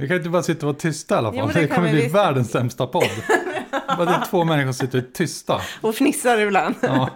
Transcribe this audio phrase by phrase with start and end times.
[0.00, 1.38] Vi kan inte bara sitta och vara tysta i alla fall.
[1.38, 2.14] Jo, det det kommer bli visst.
[2.14, 3.02] världens sämsta podd.
[3.96, 5.60] Bara det är två människor som sitter tysta.
[5.80, 6.74] Och fnissar ibland.
[6.82, 7.10] Ja.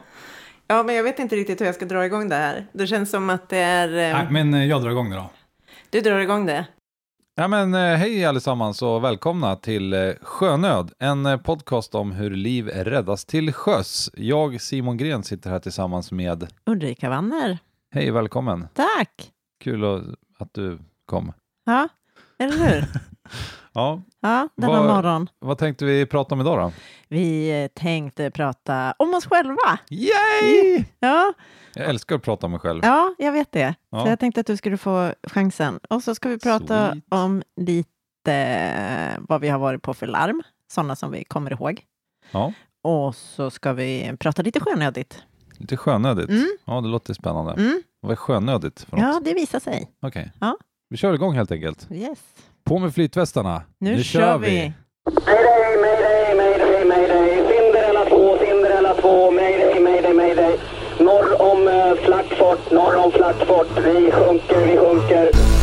[0.67, 2.67] Ja, men jag vet inte riktigt hur jag ska dra igång det här.
[2.73, 3.89] Det känns som att det är...
[3.89, 5.31] eh, Nej, men eh, jag drar igång det då.
[5.91, 6.67] Du drar igång det.
[7.35, 13.25] Ja, men, eh, hej allesammans och välkomna till Sjönöd, en podcast om hur liv räddas
[13.25, 14.11] till sjöss.
[14.15, 16.47] Jag, Simon Gren, sitter här tillsammans med...
[16.67, 17.59] Ulrika Wanner.
[17.95, 18.69] Hej, välkommen.
[18.75, 19.31] Tack!
[19.65, 19.85] Kul
[20.39, 21.33] att du kom.
[21.67, 21.89] Ja,
[22.39, 22.85] eller hur?
[23.77, 25.29] Ja, Ja, denna Vad- morgon.
[25.39, 26.73] vad tänkte vi prata om idag då?
[27.09, 29.79] Vi eh, tänkte prata om oss själva.
[29.91, 30.85] Yay!
[31.01, 31.33] Ja,
[31.75, 32.81] Jag älskar att prata om mig själv.
[32.85, 33.75] ja jag vet det.
[33.91, 34.03] Ja.
[34.05, 35.81] Så jag tänkte att du skulle få chansen.
[35.91, 37.05] Och så ska vi prata Sweet.
[37.09, 40.43] om lite eh, vad vi har varit på för larm,
[40.73, 41.81] sådana som vi kommer ihåg.
[42.31, 45.23] Ja, Och så ska vi prata lite sjönödigt.
[45.59, 46.29] lite sjönödigt.
[46.31, 46.57] Mm.
[46.65, 47.53] Ja, det låter spännande.
[47.53, 47.83] Mm.
[48.01, 49.01] Vad är sjönödigt för något?
[49.15, 49.91] Ja, det visar sig.
[50.03, 50.33] Okej.
[50.41, 50.57] Ja.
[50.91, 51.87] Vi kör igång helt enkelt.
[51.91, 52.19] Yes.
[52.65, 53.63] På med flytvästarna.
[53.81, 54.73] Nu, kör vi.
[55.27, 57.49] Mayday, mayday, mayday, mayday.
[57.49, 59.31] Cinderella 2, Cinderella 2.
[59.31, 60.59] Mayday, mayday, mayday.
[60.99, 63.69] Norr om uh, Flackfort, norr om Flackfort.
[63.85, 65.54] Vi sjunker, vi sjunker.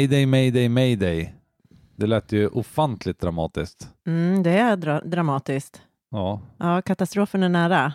[0.00, 1.34] Mayday, mayday, mayday.
[1.96, 3.88] Det lät ju ofantligt dramatiskt.
[4.06, 5.82] Mm, det är dra- dramatiskt.
[6.10, 7.92] Ja, Ja, katastrofen är nära.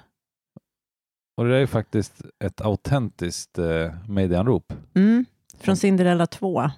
[1.37, 4.73] och det är ju faktiskt ett autentiskt eh, mayday-anrop.
[4.93, 5.25] Mm.
[5.59, 6.69] Från Cinderella 2.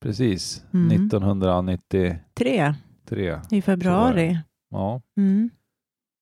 [0.00, 0.90] Precis, Mm.
[0.90, 2.74] 1993.
[3.04, 4.38] 3 i februari.
[4.70, 5.50] Ja, Mm.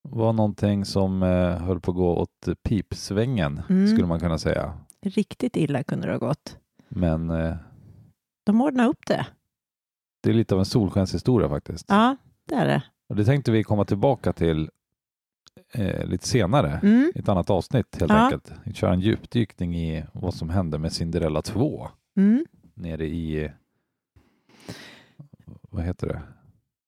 [0.08, 3.86] var någonting som eh, höll på att gå åt pipsvängen, Mm.
[3.88, 4.72] skulle man kunna säga.
[5.02, 6.58] Riktigt illa kunde det ha gått.
[6.88, 7.56] Men eh,
[8.44, 9.26] De ordnade upp det.
[10.22, 11.86] det är lite av en solskenshistoria faktiskt.
[11.88, 12.16] Ja,
[12.48, 12.82] det är det.
[13.08, 14.70] Och det tänkte vi komma tillbaka till
[15.72, 16.80] eh, lite senare.
[16.82, 17.12] Mm.
[17.14, 18.18] i ett annat avsnitt helt Ja.
[18.24, 18.52] enkelt.
[18.64, 22.44] Vi kör en djupdykning i vad som hände med Cinderella 2 Mm.
[22.74, 23.50] nere i
[25.70, 26.22] vad heter det?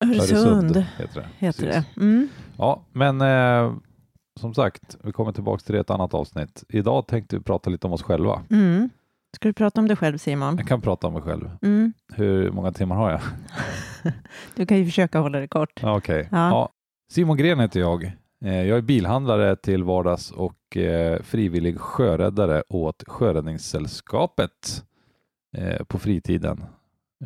[0.05, 1.27] Öresund heter det.
[1.45, 1.85] heter det.
[2.01, 2.29] Mm.
[2.57, 3.75] Ja, men eh,
[4.39, 6.63] som sagt, vi kommer tillbaka till det i ett annat avsnitt.
[6.69, 8.43] Idag tänkte vi prata lite om oss själva.
[8.49, 8.89] Mm.
[9.35, 10.57] Ska du prata om dig själv Simon?
[10.57, 11.49] Jag kan prata om mig själv.
[11.61, 11.93] Mm.
[12.13, 13.21] Hur många timmar har jag?
[14.55, 15.83] Du kan ju försöka hålla det kort.
[15.83, 16.27] Okej.
[16.31, 16.49] Ja.
[16.49, 16.69] Ja.
[17.11, 18.03] Simon Gren heter jag.
[18.45, 24.83] Eh, Jag är bilhandlare till vardags och eh, frivillig sjöräddare åt Sjöräddningssällskapet
[25.57, 26.63] eh, på fritiden.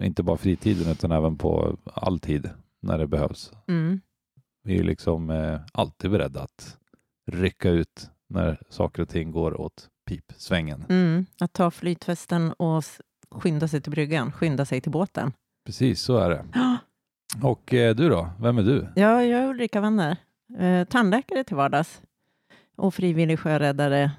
[0.01, 2.49] Inte bara fritiden utan även på all tid
[2.81, 3.51] när det behövs.
[3.67, 4.01] Mm.
[4.63, 5.29] Vi är liksom
[5.73, 6.77] alltid beredda att
[7.31, 10.85] rycka ut när saker och ting går åt pipsvängen.
[10.89, 11.25] Mm.
[11.39, 12.83] Att ta flytvästen och
[13.31, 15.33] skynda sig till bryggan, skynda sig till båten.
[15.65, 16.45] Precis, så är det.
[16.53, 16.77] Ja,
[17.43, 18.29] Och eh, du då?
[18.39, 18.87] Vem är du?
[18.95, 20.17] jag är Ulrika Wanner.
[20.59, 22.01] Eh, tandläkare till vardags
[22.77, 24.11] och frivillig sjöräddare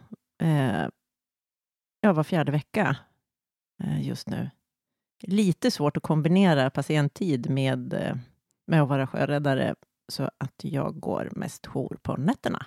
[0.42, 0.88] eh,
[2.00, 2.96] ja, var fjärde vecka
[3.84, 4.50] eh, just nu.
[5.22, 8.16] Lite svårt att kombinera patienttid med, eh,
[8.66, 9.74] med att vara sjöräddare
[10.08, 12.66] så att jag går mest jour på nätterna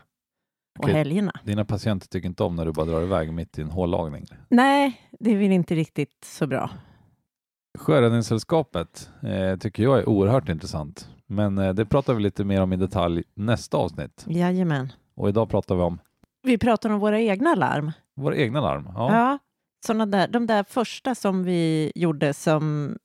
[0.79, 1.31] och helgerna.
[1.43, 4.25] Dina patienter tycker inte om när du bara drar iväg mitt i en hållagning.
[4.49, 6.69] Nej, det är väl inte riktigt så bra.
[7.77, 11.09] Sjöräddningssällskapet eh, tycker jag är oerhört intressant.
[11.27, 14.25] Men eh, det pratar vi lite mer om i detalj nästa avsnitt.
[14.27, 14.91] Jajamän.
[15.15, 15.99] Och idag pratar vi om
[16.43, 17.91] Vi pratar om våra egna larm.
[18.15, 18.89] våra egna larm.
[18.95, 19.15] Ja.
[19.15, 19.37] Ja,
[19.85, 22.95] såna där, de där första som vi gjorde som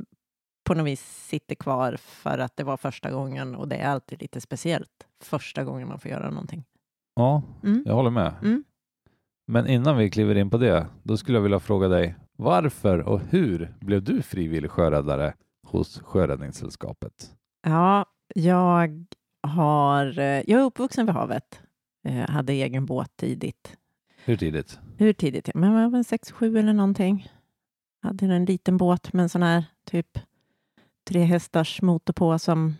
[0.64, 4.22] på något vis sitter kvar för att det var första gången och det är alltid
[4.22, 6.64] lite speciellt första gången man får göra någonting.
[7.20, 7.82] Ja, Mm.
[7.86, 8.34] jag håller med.
[8.42, 8.64] Mm.
[9.46, 13.20] Men innan vi kliver in på det, då skulle jag vilja fråga dig varför och
[13.20, 15.34] hur blev du frivillig sjöräddare
[15.66, 17.34] hos Sjöräddningssällskapet?
[17.66, 18.04] Ja,
[18.34, 19.04] jag
[19.42, 21.60] har, eh, jag är uppvuxen vid havet.
[22.04, 23.76] Eh, hade egen båt tidigt.
[24.24, 24.78] Hur tidigt?
[24.98, 25.50] Hur tidigt?
[25.54, 27.28] Men jag var sex, sju eller någonting.
[28.02, 30.18] Hade en liten båt med en sån här typ
[31.08, 32.74] tre hästars motor på som,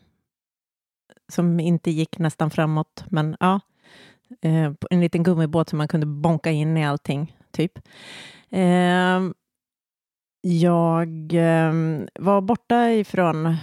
[1.33, 3.05] som inte gick nästan framåt.
[3.11, 3.61] Men ja,
[4.41, 7.79] eh, en liten gummibåt som man kunde bonka in i allting, typ.
[8.51, 9.21] Eh,
[10.41, 11.73] jag eh,
[12.21, 13.57] var borta ifrån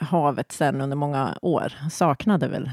[0.00, 1.72] havet sen under många år.
[1.90, 2.70] Saknade väl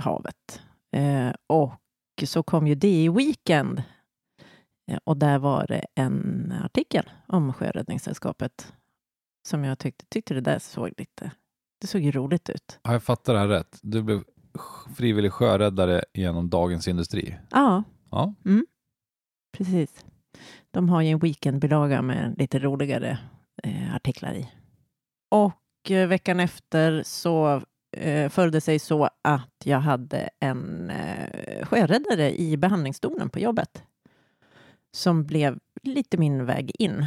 [0.00, 0.62] havet.
[0.96, 1.80] Eh, och
[2.24, 3.82] så kom ju det i Weekend
[4.90, 8.72] eh, Och där var det en artikel om Sjöräddningssällskapet
[9.48, 11.30] som jag tyckte, tyckte det där såg lite,
[11.80, 12.78] det såg ju roligt ut.
[12.84, 13.78] Har jag fattat det här rätt?
[13.82, 14.24] Du blev
[14.96, 17.38] frivillig sjöräddare genom Dagens Industri?
[17.50, 17.82] Ja,
[18.12, 18.34] Ja,
[19.52, 20.04] precis.
[20.70, 23.18] De har ju en weekendbilaga med lite roligare
[23.62, 24.48] eh, artiklar i.
[25.30, 27.62] Och eh, veckan efter så
[27.96, 33.82] eh, följde sig så att jag hade en eh, sjöräddare i behandlingsstolen på jobbet
[34.92, 37.06] som blev lite min väg in.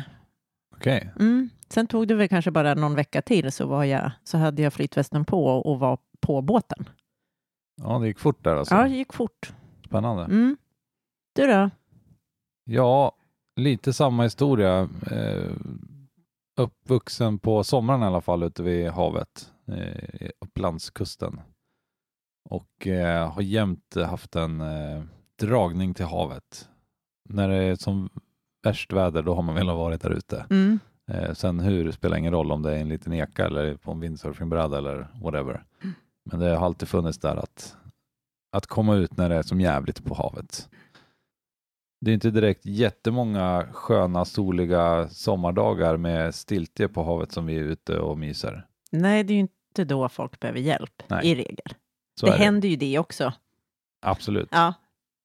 [0.76, 1.12] Okej.
[1.20, 1.50] Mm.
[1.70, 4.74] Sen tog det väl kanske bara någon vecka till så, var jag, så hade jag
[4.74, 6.90] flytvästen på och var på båten.
[7.82, 8.76] Ja, det gick fort där alltså.
[8.76, 9.54] Ja, det gick fort.
[9.86, 10.24] Spännande.
[10.24, 10.58] Mm.
[11.36, 11.70] Du då?
[12.64, 13.16] Ja,
[13.56, 14.90] lite samma historia.
[15.12, 15.52] Eh,
[16.58, 21.42] uppvuxen på sommaren i alla fall ute vid havet, eh, Upplandskusten.
[22.50, 25.04] Och eh, har jämt haft en eh,
[25.40, 26.70] dragning till havet.
[27.30, 28.10] När det är som
[28.64, 30.46] värst väder, då har man velat vara där ute.
[30.50, 30.80] Mm.
[31.12, 34.00] Eh, sen hur spelar ingen roll om det är en liten eka eller på en
[34.00, 35.64] windsurfingbräda eller whatever.
[36.26, 37.76] Men det har alltid funnits där att,
[38.52, 40.70] att komma ut när det är som jävligt på havet.
[42.02, 47.64] Det är inte direkt jättemånga sköna soliga sommardagar med stiltje på havet som vi är
[47.64, 48.68] ute och myser.
[48.92, 51.28] Nej, det är ju inte då folk behöver hjälp Nej.
[51.28, 51.74] i regel.
[52.20, 52.44] Så det är det.
[52.44, 53.34] händer ju det också.
[54.02, 54.74] Absolut, Ja,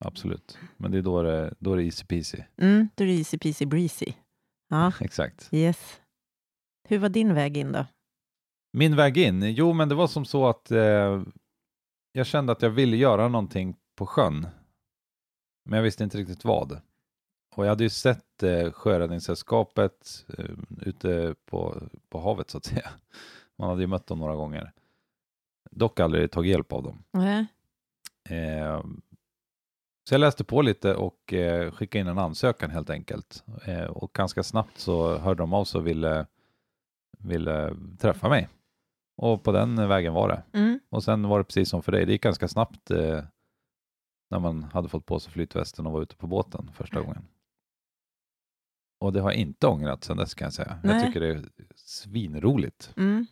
[0.04, 0.58] absolut.
[0.76, 2.38] Men det är då det, då är det easy peasy.
[2.56, 4.12] mm, då är det easy peasy breezy.
[4.68, 5.48] Ja, Exakt.
[5.52, 6.00] yes.
[6.88, 7.86] Hur var din väg in då?
[8.72, 9.42] Min väg in?
[9.42, 11.22] Jo, men det var som så att eh,
[12.12, 14.46] jag kände att jag ville göra någonting på sjön.
[15.64, 16.80] Men jag visste inte riktigt vad.
[17.56, 20.44] Och jag hade ju sett eh, Sjöräddningssällskapet eh,
[20.80, 22.90] ute på, på havet så att säga.
[23.58, 24.72] Man hade ju mött dem några gånger.
[25.70, 27.02] Dock aldrig tagit hjälp av dem.
[27.10, 27.46] Nej.
[28.28, 28.82] Eh,
[30.08, 33.44] så jag läste på lite och eh, skickade in en ansökan helt enkelt.
[33.64, 36.26] Eh, och ganska snabbt så hörde de av sig och ville,
[37.18, 38.48] ville träffa mig.
[39.22, 40.58] Och på den vägen var det.
[40.58, 40.80] Mm.
[40.90, 43.24] Och sen var det precis som för dig, det gick ganska snabbt eh,
[44.30, 47.28] när man hade fått på sig flytvästen och var ute på båten första gången.
[49.00, 50.78] Och det har jag inte ångrat sedan dess kan jag säga.
[50.82, 51.06] Jag Nej.
[51.06, 51.44] tycker det är
[51.74, 52.92] svinroligt.
[52.96, 53.26] Mm.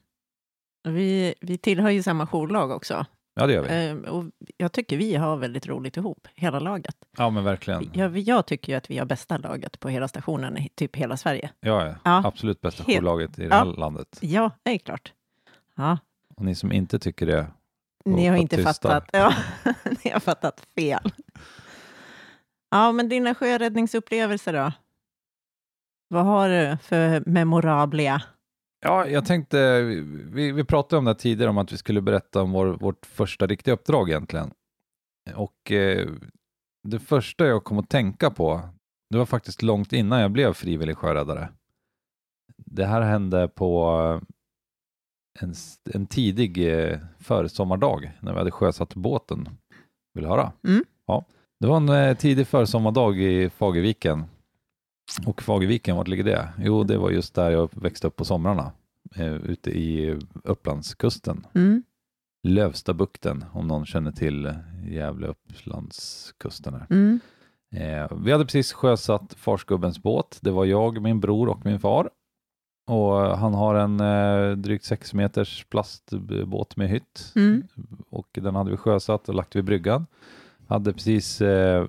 [0.88, 3.06] Vi, vi tillhör ju samma jourlag också.
[3.34, 3.68] Ja, det gör vi.
[3.70, 4.24] Ehm, och
[4.56, 6.96] jag tycker vi har väldigt roligt ihop, hela laget.
[7.16, 7.90] Ja, men verkligen.
[7.94, 11.16] Jag, jag tycker ju att vi har bästa laget på hela stationen i typ hela
[11.16, 11.50] Sverige.
[11.60, 11.94] Ja, ja.
[12.04, 12.22] Ja.
[12.24, 13.54] absolut bästa jourlaget i det Ja.
[13.56, 14.18] här landet.
[14.20, 15.12] Ja, det är klart.
[15.78, 15.98] Ja,
[16.36, 17.46] Och ni som inte tycker det,
[18.04, 18.72] ni har inte tysta.
[18.72, 19.10] fattat.
[19.12, 19.34] Ja,
[20.04, 21.12] ni har fattat fel.
[22.70, 24.72] Ja, men dina sjöräddningsupplevelser då?
[26.08, 28.22] Vad har du för memorabla?
[28.80, 29.80] Ja, jag tänkte,
[30.32, 33.46] vi, vi pratade om det tidigare, om att vi skulle berätta om vår, vårt första
[33.46, 34.50] riktiga uppdrag egentligen.
[35.34, 36.08] Och eh,
[36.82, 38.60] det första jag kom att tänka på,
[39.10, 41.48] det var faktiskt långt innan jag blev frivillig sjöräddare.
[42.56, 44.20] Det här hände på
[45.38, 45.54] en,
[45.94, 49.48] en tidig eh, försommardag när vi hade sjösatt båten.
[50.14, 50.52] Vill du höra?
[50.64, 50.84] Mm.
[51.06, 51.24] Ja.
[51.60, 54.24] Det var en eh, tidig försommardag i Fagerviken.
[55.26, 56.48] Och Fagerviken, vart ligger det?
[56.58, 58.72] Jo, det var just där jag växte upp på somrarna.
[59.16, 61.46] Eh, ute i Upplandskusten.
[61.54, 61.82] Mm.
[62.42, 64.54] Lövstabukten, om någon känner till
[64.90, 66.74] Gävle Upplandskusten.
[66.74, 66.86] Här.
[66.90, 67.20] Mm.
[67.70, 70.38] Eh, vi hade precis sjösatt farsgubbens båt.
[70.40, 72.10] Det var jag, min bror och min far.
[72.88, 77.62] Och han har en eh, drygt 6 meters plastbåt med hytt Mm.
[78.10, 80.06] och den hade vi sjösatt och lagt vid bryggan.
[80.68, 81.84] Hade precis eh,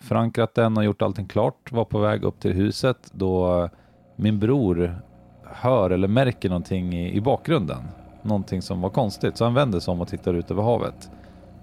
[0.00, 1.72] förankrat den och gjort allting klart.
[1.72, 3.68] Var på väg upp till huset då
[4.16, 4.96] min bror
[5.44, 7.82] hör eller märker någonting i, i bakgrunden.
[8.22, 9.36] Någonting som var konstigt.
[9.36, 11.10] Så han vänder sig om och tittar ut över havet.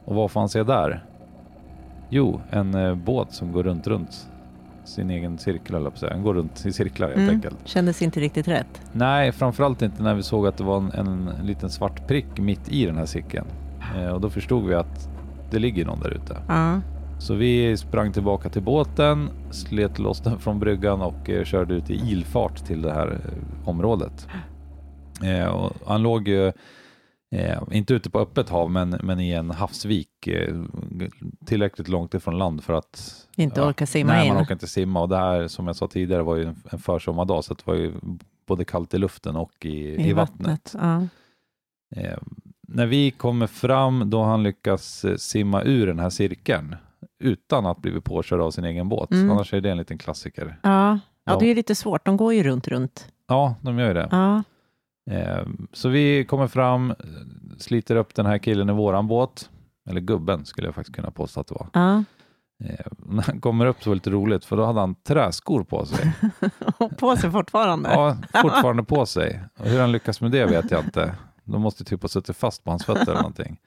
[0.05, 1.05] Och vad får han se där?
[2.09, 4.27] Jo, en eh, båt som går runt, runt
[4.89, 6.05] sin egen cirkel, jag på.
[6.05, 7.35] Den går runt i cirklar helt Mm.
[7.35, 7.57] enkelt.
[7.65, 8.81] Kändes inte riktigt rätt.
[8.91, 12.69] Nej, framförallt inte när vi såg att det var en, en liten svart prick mitt
[12.69, 13.45] i den här cirkeln.
[13.97, 15.09] Eh, och då förstod vi att
[15.51, 16.37] det ligger någon där ute.
[16.47, 16.81] Ja.
[17.19, 21.89] Så vi sprang tillbaka till båten, slet loss den från bryggan och eh, körde ut
[21.89, 24.27] i ilfart till det här eh, området.
[25.23, 26.51] Eh, och han låg ju,
[27.31, 30.55] eh, inte ute på öppet hav, men, men i en havsvik eh,
[31.45, 34.33] tillräckligt långt ifrån land för att Inte orka simma nej, in.
[34.33, 36.79] man orkar inte simma och det här som jag sa tidigare var ju en, en
[36.79, 37.93] försommardag så det var ju
[38.45, 40.75] både kallt i luften och i, i, vattnet.
[40.79, 41.07] Ja.
[41.95, 42.17] Eh,
[42.67, 46.75] när vi kommer fram då han lyckats eh, simma ur den här cirkeln
[47.19, 49.11] utan att blivit påkörd av sin egen båt.
[49.11, 49.31] Mm.
[49.31, 50.59] Annars är det en liten klassiker.
[50.63, 50.99] Ja.
[51.29, 51.33] Ja.
[51.33, 52.05] ja, det är lite svårt.
[52.05, 53.07] De går ju runt, runt.
[53.27, 54.07] Ja, de gör ju det.
[54.11, 54.43] Ja.
[55.09, 56.93] Eh, så vi kommer fram,
[57.57, 59.49] sliter upp den här killen i våran båt.
[59.89, 61.67] Eller gubben skulle jag faktiskt kunna påstå att det var.
[61.73, 62.03] Ja.
[62.63, 65.63] Eh, när han kommer upp så var det lite roligt för då hade han träskor
[65.63, 66.13] på sig.
[66.99, 67.89] På sig fortfarande.
[67.89, 69.43] Ja, fortfarande på sig.
[69.59, 71.15] Och hur han lyckas med det vet jag inte.
[71.43, 73.57] De måste typ ha suttit fast på hans fötter eller någonting.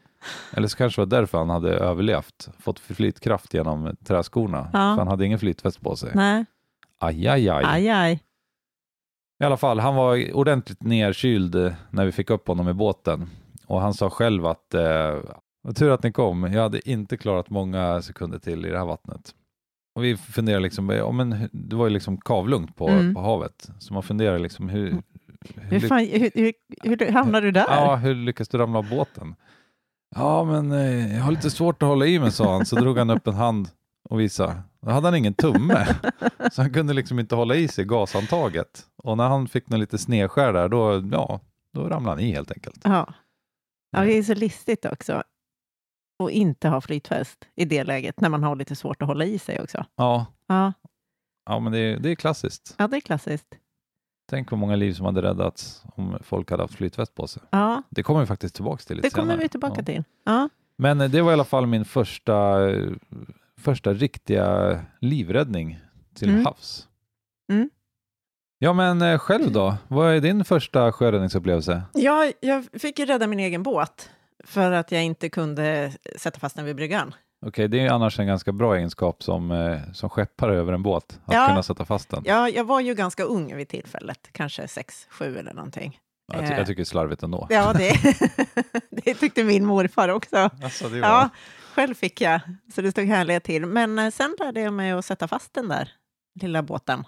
[0.52, 4.58] Eller så kanske det var därför han hade överlevt, fått flytkraft genom träskorna.
[4.58, 4.70] Ja.
[4.72, 6.10] För han hade ingen flytväst på sig.
[6.14, 6.44] Nej.
[6.98, 7.64] Aj, aj, aj.
[7.66, 8.20] Aj, aj.
[9.42, 13.30] I alla fall, han var ordentligt nerkyld eh, när vi fick upp honom i båten.
[13.66, 15.16] Och han sa själv att eh,
[15.62, 18.86] vad tur att ni kom, jag hade inte klarat många sekunder till i det här
[18.86, 19.34] vattnet.
[19.94, 23.14] Och vi funderade liksom, ja, men det var ju liksom kavlugnt på, Mm.
[23.14, 25.02] på havet, så man funderar liksom hur,
[25.56, 27.66] Hur, fan, hur, hur, hur hamnade du där?
[27.68, 29.34] Ja, hur lyckas du ramla av båten?
[30.16, 32.66] Ja, men eh, jag har lite svårt att hålla i mig, sa han.
[32.66, 33.68] Så drog han upp en hand
[34.10, 34.54] och visade.
[34.86, 35.86] Då hade han ingen tumme,
[36.52, 38.82] så han kunde liksom inte hålla i sig gashandtaget.
[39.02, 41.40] Och när han fick lite snedskär där, då, ja,
[41.72, 42.80] då ramlade han i helt enkelt.
[42.84, 43.14] Ja.
[43.90, 45.22] ja, det är så listigt också.
[46.18, 49.38] Och inte ha flytfäst i det läget, när man har lite svårt att hålla i
[49.38, 49.84] sig också.
[49.96, 50.72] Ja, Ja,
[51.46, 52.74] ja men det, är- det är klassiskt.
[52.78, 53.54] ja det är klassiskt.
[54.30, 57.42] Tänk vad många liv som hade räddats om folk hade haft flytväst på sig.
[57.50, 59.42] Ja, Det kommer vi faktiskt tillbaka till lite det kommer senare.
[59.42, 59.84] vi tillbaka Ja.
[59.84, 60.04] till.
[60.24, 60.48] Ja.
[60.76, 62.92] Men eh, det var i alla fall min första, eh,
[63.58, 65.78] första riktiga livräddning
[66.14, 66.44] till Mm.
[66.46, 66.88] havs.
[67.52, 67.70] Mm.
[68.64, 69.74] Ja, men eh, själv då?
[69.88, 71.82] Vad är din första sjöräddningsupplevelse?
[71.92, 74.10] Ja, jag fick ju rädda min egen båt
[74.44, 77.14] för att jag inte kunde sätta fast den vid bryggan.
[77.46, 81.20] Okej, det är annars en ganska bra egenskap som, eh, som skeppare över en båt,
[81.24, 81.46] att Ja.
[81.48, 82.22] kunna sätta fast den.
[82.26, 85.98] Ja, jag var ju ganska ung vid tillfället, kanske sex, sju eller någonting.
[86.32, 87.46] Ja, jag, ty- jag tycker det är slarvigt ändå.
[87.50, 87.92] Ja, det,
[89.04, 90.36] det tyckte min morfar också.
[90.62, 91.08] Alltså, det var...
[91.08, 91.28] Ja,
[91.74, 92.40] själv fick jag,
[92.74, 93.66] så det stod härliga till.
[93.66, 95.88] Men eh, sen lärde jag mig att sätta fast den där
[96.40, 97.04] lilla båten.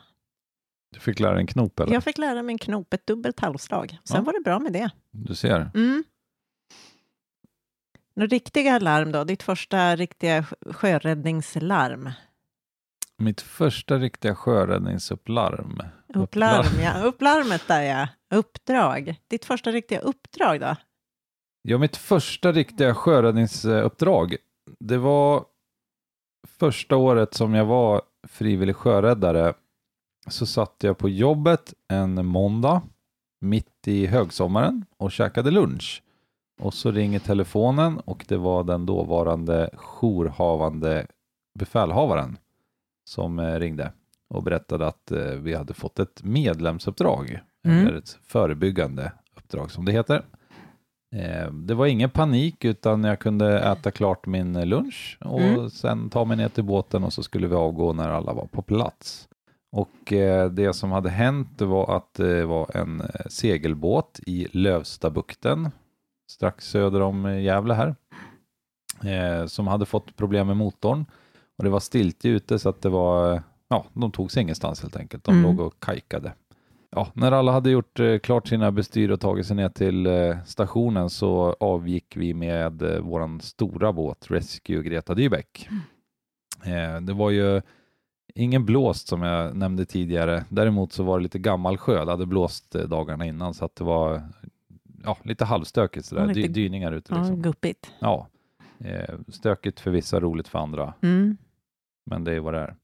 [0.95, 1.93] Du fick lära dig en knop, eller?
[1.93, 3.99] Jag fick lära mig en knop, ett dubbelt halvslag.
[4.05, 4.23] Sen Ja.
[4.23, 4.91] var det bra med det.
[5.11, 5.71] Du ser.
[5.75, 6.05] Mm.
[8.17, 9.25] Några riktiga larm då?
[9.25, 12.11] Ditt första riktiga sjö- sjöräddningslarm?
[13.17, 15.83] Mitt första riktiga sjöräddningsupplarm.
[16.15, 17.03] Upplarm, ja.
[17.03, 18.09] Upplarmet där ja.
[18.37, 19.17] Uppdrag.
[19.29, 20.77] Ditt första riktiga uppdrag då?
[21.63, 24.37] Ja, mitt första riktiga sjöräddningsuppdrag,
[24.81, 25.45] det var
[26.59, 29.55] första året som jag var frivillig sjöräddare.
[30.27, 32.83] Så satt jag på jobbet en måndag
[33.41, 36.03] mitt i högsommaren och käkade lunch.
[36.61, 41.07] Och så ringer telefonen och det var den dåvarande jourhavande
[41.59, 42.39] befälhavaren
[43.11, 43.93] som eh, ringde
[44.29, 47.87] och berättade att eh, vi hade fått ett medlemsuppdrag, Mm.
[47.87, 50.23] eller ett förebyggande uppdrag som det heter.
[51.17, 55.71] Eh, Det var ingen panik utan jag kunde äta klart min lunch och Mm.
[55.71, 58.63] sen ta mig ner till båten och så skulle vi avgå när alla var på
[58.63, 59.29] plats.
[59.75, 65.71] Och eh, det som hade hänt var att det var en eh, segelbåt i Lövstabukten
[66.31, 67.95] strax söder om eh, Gävle här
[69.47, 71.05] som hade fått problem med motorn
[71.59, 74.97] och det var stiltje ute så att det var, ja, de tog sig ingenstans helt
[74.97, 75.25] enkelt.
[75.25, 75.43] De Mm.
[75.43, 76.33] låg och kajkade.
[76.91, 80.09] Ja, när alla hade gjort klart sina bestyr och tagit sig ner till
[80.47, 85.69] stationen så avgick vi med våran stora båt Rescue Greta Dybeck.
[86.65, 87.63] Eh, det var ju
[88.35, 90.45] ingen blåst som jag nämnde tidigare.
[90.49, 92.05] Däremot så var det lite gammal sjö.
[92.05, 94.23] Det hade blåst eh, dagarna innan så att det var
[95.05, 96.23] ja, lite halvstökigt sådär.
[96.23, 97.43] Ja, lite- Dy- dyningar ute Ja, liksom.
[97.43, 97.91] guppigt.
[97.99, 98.29] Ja,
[98.79, 100.95] eh, stökigt för vissa, roligt för andra.
[101.03, 101.37] Mm.
[102.07, 102.75] Men det är vad det är.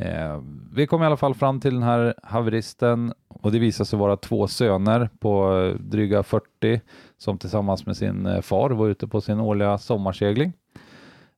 [0.00, 0.42] Eh,
[0.72, 4.16] vi kom i alla fall fram till den här haveristen och det visade sig vara
[4.16, 6.80] två söner på dryga 40
[7.16, 10.52] som tillsammans med sin far var ute på sin årliga sommarsegling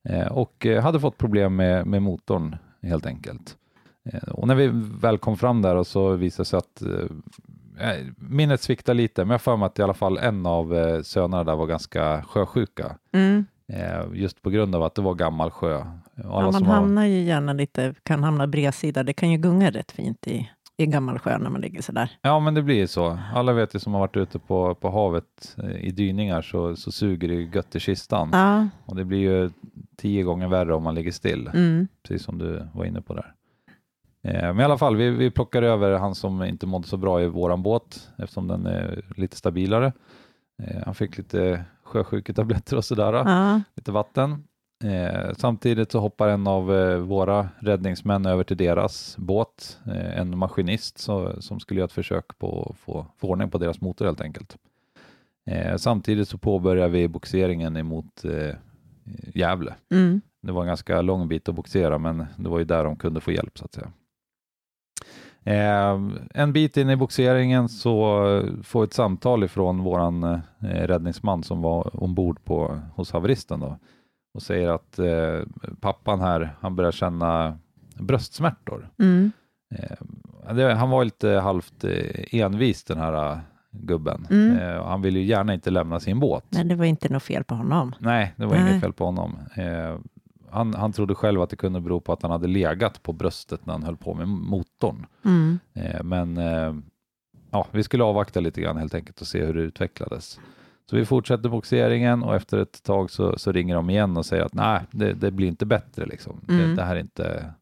[0.08, 3.56] eh, och hade fått problem med, med motorn helt enkelt.
[4.04, 4.70] Eh, och när vi
[5.00, 9.30] väl kom fram där och så visade det sig att eh, minnet sviktar lite, men
[9.30, 12.96] jag för mig att i alla fall en av eh, sönerna där var ganska sjösjuka.
[13.12, 13.46] Mm.
[13.72, 15.76] Eh, just på grund av att det var gammal sjö.
[15.76, 15.84] Och
[16.14, 19.02] Ja, alla man hamnar ju gärna lite, kan hamna bredsida.
[19.02, 22.10] Det kan ju gunga rätt fint i, i gammal sjö när man ligger sådär.
[22.22, 23.18] Ja, men det blir ju så.
[23.34, 26.92] Alla vet ju som har varit ute på, på havet eh, i dyningar så, så
[26.92, 28.28] suger det ju gött i kistan.
[28.32, 29.50] Ja, Och det blir ju
[29.96, 31.88] tio gånger värre om man ligger still, mm.
[32.02, 33.34] precis som du var inne på där.
[34.22, 37.22] Eh, men i alla fall, vi, vi plockar över han som inte mådde så bra
[37.22, 39.92] i våran båt eftersom den är lite stabilare.
[40.62, 43.60] Eh, han fick lite sjösjuketabletter och sådär, ja.
[43.76, 44.44] lite vatten.
[44.84, 50.38] Eh, samtidigt så hoppar en av eh, våra räddningsmän över till deras båt, eh, en
[50.38, 54.04] maskinist så, som skulle göra ett försök på att få, få ordning på deras motor
[54.04, 54.56] helt enkelt.
[55.46, 58.54] Eh, samtidigt så påbörjar vi boxeringen emot eh,
[59.34, 59.74] Gävle.
[59.90, 60.20] Mm.
[60.42, 63.20] Det var en ganska lång bit att boxera men det var ju där de kunde
[63.20, 63.92] få hjälp så att säga.
[65.44, 66.00] Eh,
[66.34, 67.92] en bit in i boxeringen så
[68.62, 73.78] får vi ett samtal ifrån våran eh, räddningsman som var ombord på, hos haveristen då
[74.34, 75.40] och säger att eh,
[75.80, 77.58] pappan här, han börjar känna
[77.98, 78.88] bröstsmärtor.
[78.98, 79.32] Mm.
[79.74, 83.38] Eh, det, han var lite halvt eh, envis den här eh,
[83.70, 84.26] gubben.
[84.30, 84.58] Mm.
[84.58, 86.44] Eh, han ville ju gärna inte lämna sin båt.
[86.48, 87.94] Men det var inte något fel på honom.
[87.98, 88.70] Nej, det var Nej.
[88.70, 89.38] inget fel på honom.
[89.54, 89.98] Eh,
[90.50, 93.66] han, han trodde själv att det kunde bero på att han hade legat på bröstet
[93.66, 95.06] när han höll på med motorn.
[95.24, 95.58] Mm.
[95.74, 96.36] Eh, men
[97.50, 100.40] ja, vi skulle avvakta lite grann helt enkelt och se hur det utvecklades.
[100.90, 104.42] Så vi fortsätter boxeringen och efter ett tag så, så ringer de igen och säger
[104.42, 106.06] att nej, det, det blir inte bättre.
[106.06, 106.40] Liksom.
[106.46, 106.76] Det, Mm.
[106.76, 107.52] det här är inte,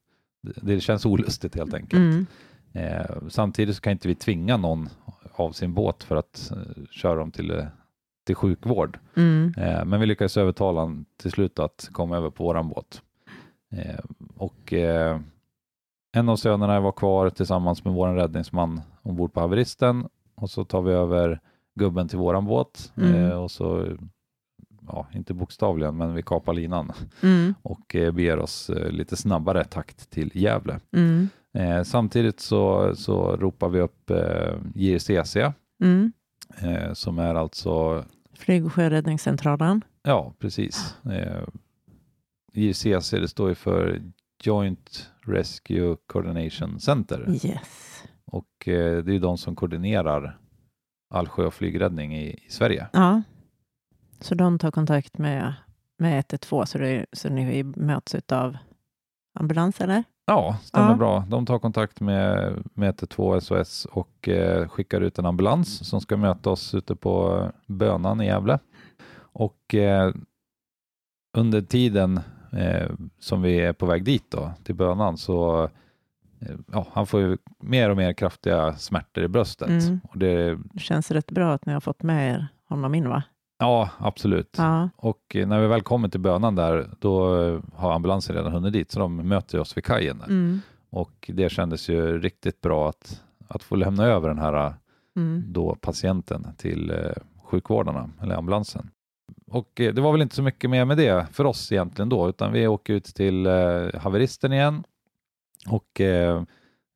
[0.42, 2.00] det, det känns olustigt helt enkelt.
[2.00, 2.26] Mm.
[2.72, 4.88] Eh, samtidigt så kan inte vi tvinga någon
[5.32, 7.64] av sin båt för att eh, köra dem till, eh,
[8.26, 8.98] till sjukvård.
[9.16, 9.54] Mm.
[9.56, 13.02] Eh, men vi lyckades övertala honom till slut att komma över på våran båt.
[13.72, 14.04] Eh,
[14.36, 15.20] och eh,
[16.12, 20.82] en av sönerna var kvar tillsammans med vår räddningsman ombord på haveristen och så tar
[20.82, 21.40] vi över
[21.78, 23.14] gubben till våran båt Mm.
[23.14, 23.96] eh, och så,
[24.86, 26.92] ja, inte bokstavligen, men vi kapar linan
[27.22, 27.54] Mm.
[27.62, 30.80] och eh, beger oss eh, lite snabbare takt till Gävle.
[30.92, 31.28] Mm.
[31.52, 35.36] Eh, samtidigt så, så ropar vi upp eh, JRCC
[35.82, 36.12] Mm.
[36.58, 39.84] eh, som är alltså Flyg och sjöräddningscentralen.
[40.02, 40.94] Ja, precis.
[41.04, 41.42] Eh,
[42.52, 44.02] JRCC, det står ju för
[44.42, 48.02] Joint Rescue Coordination Center Yes.
[48.24, 50.38] och eh, det är ju de som koordinerar
[51.10, 52.86] all sjö och flygräddning i, i Sverige.
[52.92, 53.22] Ja.
[54.20, 55.54] Så de tar kontakt med,
[55.98, 58.56] med 112 så, det, så ni möts av
[59.38, 60.04] ambulans eller?
[60.26, 60.96] Ja, stämmer Ja.
[60.96, 61.24] bra.
[61.28, 66.16] De tar kontakt med, med 112 SOS och eh, skickar ut en ambulans som ska
[66.16, 68.58] möta oss ute på Bönan i Gävle.
[69.20, 70.14] Och eh,
[71.36, 72.20] under tiden
[72.52, 75.70] eh, som vi är på väg dit då, till Bönan så
[76.72, 79.68] ja, han får ju mer och mer kraftiga smärtor i bröstet.
[79.68, 80.00] Mm.
[80.02, 83.22] Och det, Det känns rätt bra att ni har fått med er honom in va?
[83.58, 84.54] ja, absolut.
[84.58, 84.88] Ja.
[84.96, 88.72] Och eh, när vi väl kommer till Bönan där, då eh, har ambulansen redan hunnit
[88.72, 90.22] dit, så de möter oss vid kajen.
[90.22, 90.60] Mm.
[90.90, 94.74] Och det kändes ju riktigt bra att, att få lämna över den här
[95.16, 95.44] Mm.
[95.46, 97.12] då patienten till eh,
[97.44, 98.90] sjukvårdarna eller ambulansen.
[99.46, 102.28] Och eh, det var väl inte så mycket mer med det för oss egentligen då,
[102.28, 104.84] utan vi åker ut till eh, haveristen igen
[105.70, 106.42] och eh,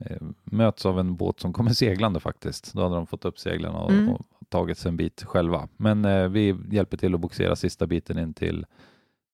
[0.04, 2.72] eh, möts av en båt som kommer seglande faktiskt.
[2.74, 4.08] Då hade de fått upp seglen och, Mm.
[4.08, 5.68] och tagit sig en bit själva.
[5.76, 8.66] Men eh, vi hjälper till att bogsera sista biten in till,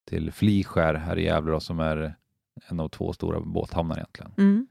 [0.08, 2.14] till Fliskär här i Gävle då, som är
[2.68, 4.32] en av två stora båthamnar egentligen.
[4.36, 4.66] Mm.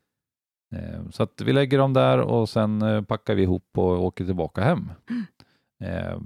[0.76, 4.26] Eh, Så att vi lägger dem där och sen eh, packar vi ihop och åker
[4.26, 4.92] tillbaka hem.
[5.84, 6.18] Eh,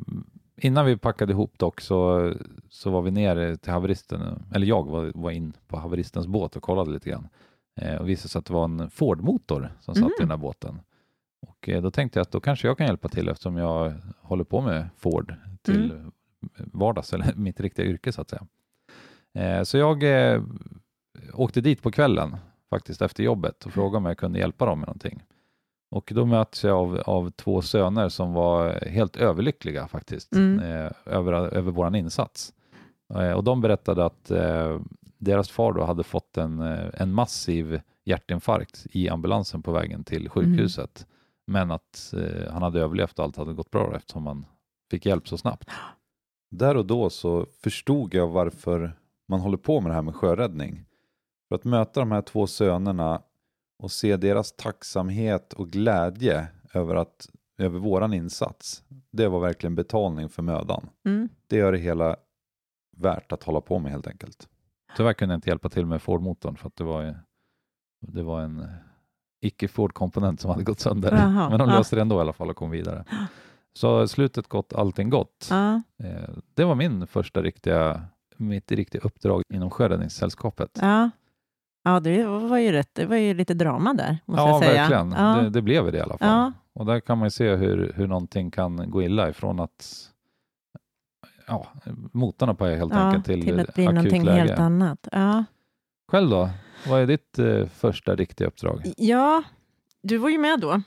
[0.63, 2.33] Innan vi packade ihop dock så,
[2.69, 6.63] så var vi ner till haveristen, eller jag var, var in på haveristens båt och
[6.63, 7.27] kollade lite grann.
[7.75, 10.13] Eh, Och visade sig att det var en Ford-motor som satt i Mhm.
[10.19, 10.79] den här båten.
[11.47, 14.43] Och eh, då tänkte jag att då kanske jag kan hjälpa till eftersom jag håller
[14.43, 16.11] på med Ford till
[16.57, 18.47] vardags, eller mitt riktiga yrke så att säga.
[19.33, 20.43] Eh, Så jag eh,
[21.33, 22.35] åkte dit på kvällen
[22.69, 25.23] faktiskt efter jobbet och frågade om jag kunde hjälpa dem med någonting.
[25.91, 30.59] Och då möts jag av, av två söner som var helt överlyckliga faktiskt Mm.
[30.59, 32.53] eh, över, över vår insats.
[33.13, 34.79] Eh, och de berättade att eh,
[35.21, 40.29] deras far då hade fått en, eh, en massiv hjärtinfarkt i ambulansen på vägen till
[40.29, 41.07] sjukhuset.
[41.47, 44.45] Men att eh, han hade överlevt och allt hade gått bra eftersom han
[44.91, 45.69] fick hjälp så snabbt.
[46.51, 50.85] Där och då så förstod jag varför man håller på med det här med sjöräddning.
[51.49, 53.21] För att möta de här två sönerna
[53.79, 58.83] och se deras tacksamhet och glädje över, att, över våran insats.
[59.11, 60.89] Det var verkligen betalning för mödan.
[61.05, 61.29] Mm.
[61.47, 62.15] Det gör det hela
[62.97, 64.47] värt att hålla på med helt enkelt.
[64.97, 67.19] Tyvärr kunde jag inte hjälpa till med Ford-motorn för att det var,
[68.01, 68.67] det var en
[69.41, 71.11] icke-Ford-komponent som hade gått sönder.
[71.11, 71.75] Jaha, Men de ja.
[71.77, 73.05] löste det ändå i alla fall och kom vidare.
[73.73, 75.47] Så slutet gott, allting gott.
[75.49, 75.81] Ja.
[76.03, 78.01] Eh, Det var min första riktiga,
[78.37, 80.79] mitt riktiga uppdrag inom Sjöräddningssällskapet.
[80.81, 81.09] Ja.
[81.83, 82.89] ja, det var ju rätt.
[82.93, 84.81] Det var ju lite drama där, måste Ja, jag säga.
[84.81, 85.11] verkligen.
[85.11, 85.41] Ja.
[85.41, 86.27] Det, det blev det i alla fall.
[86.29, 86.51] Ja.
[86.73, 90.10] Och där kan man ju se hur, hur någonting kan gå illa ifrån att
[91.47, 91.67] ja,
[92.11, 94.39] motorn på helt ja, enkelt till, till att bli någonting läge.
[94.39, 95.07] helt annat.
[95.11, 95.43] Ja.
[96.11, 96.49] Själv då?
[96.87, 98.93] Vad är ditt eh, första riktiga uppdrag?
[98.97, 99.43] ja,
[100.03, 100.81] du var ju med då.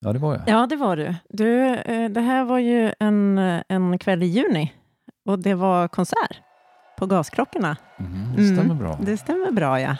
[0.00, 0.42] Ja, det var jag.
[0.46, 1.14] Ja, det var du.
[1.28, 4.72] du eh, det här var ju en, en kväll i juni
[5.28, 6.40] och det var konsert
[6.98, 7.76] på Gasklockorna.
[7.98, 8.98] Mhm, det stämmer Mm, bra.
[9.02, 9.96] Det stämmer bra, ja.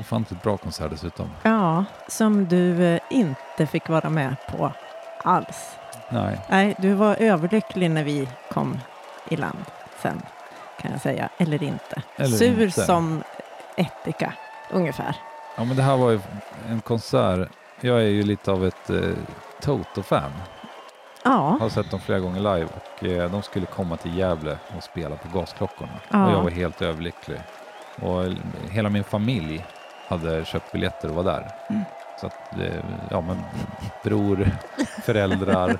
[0.00, 1.26] Ofantligt bra konsert dessutom.
[1.42, 4.72] Ja, som du eh, inte fick vara med på
[5.24, 5.76] alls.
[6.12, 8.78] Nej, Nej, du var överlycklig när vi kom
[9.28, 9.64] i land
[10.02, 10.22] sen,
[10.80, 11.28] kan jag säga.
[11.38, 12.02] Eller inte.
[12.16, 12.80] Eller Sur inte.
[12.82, 13.22] som
[13.76, 14.32] ättika,
[14.70, 15.16] ungefär.
[15.56, 16.20] ja, men det här var ju
[16.68, 17.48] en konsert.
[17.80, 19.00] Jag är ju lite av ett eh,
[19.60, 20.32] Toto-fan.
[21.24, 24.82] Ja, Har sett dem flera gånger live och eh, de skulle komma till Gävle och
[24.82, 25.92] spela på Gasklockorna.
[26.08, 26.26] Ja.
[26.26, 27.40] Och jag var helt överlycklig.
[28.02, 28.24] Och
[28.70, 29.64] hela min familj
[30.08, 31.50] hade köpt biljetter och var där.
[31.70, 31.82] Mm.
[32.20, 33.40] Så att, eh, ja men
[34.04, 34.50] bror,
[35.04, 35.78] föräldrar,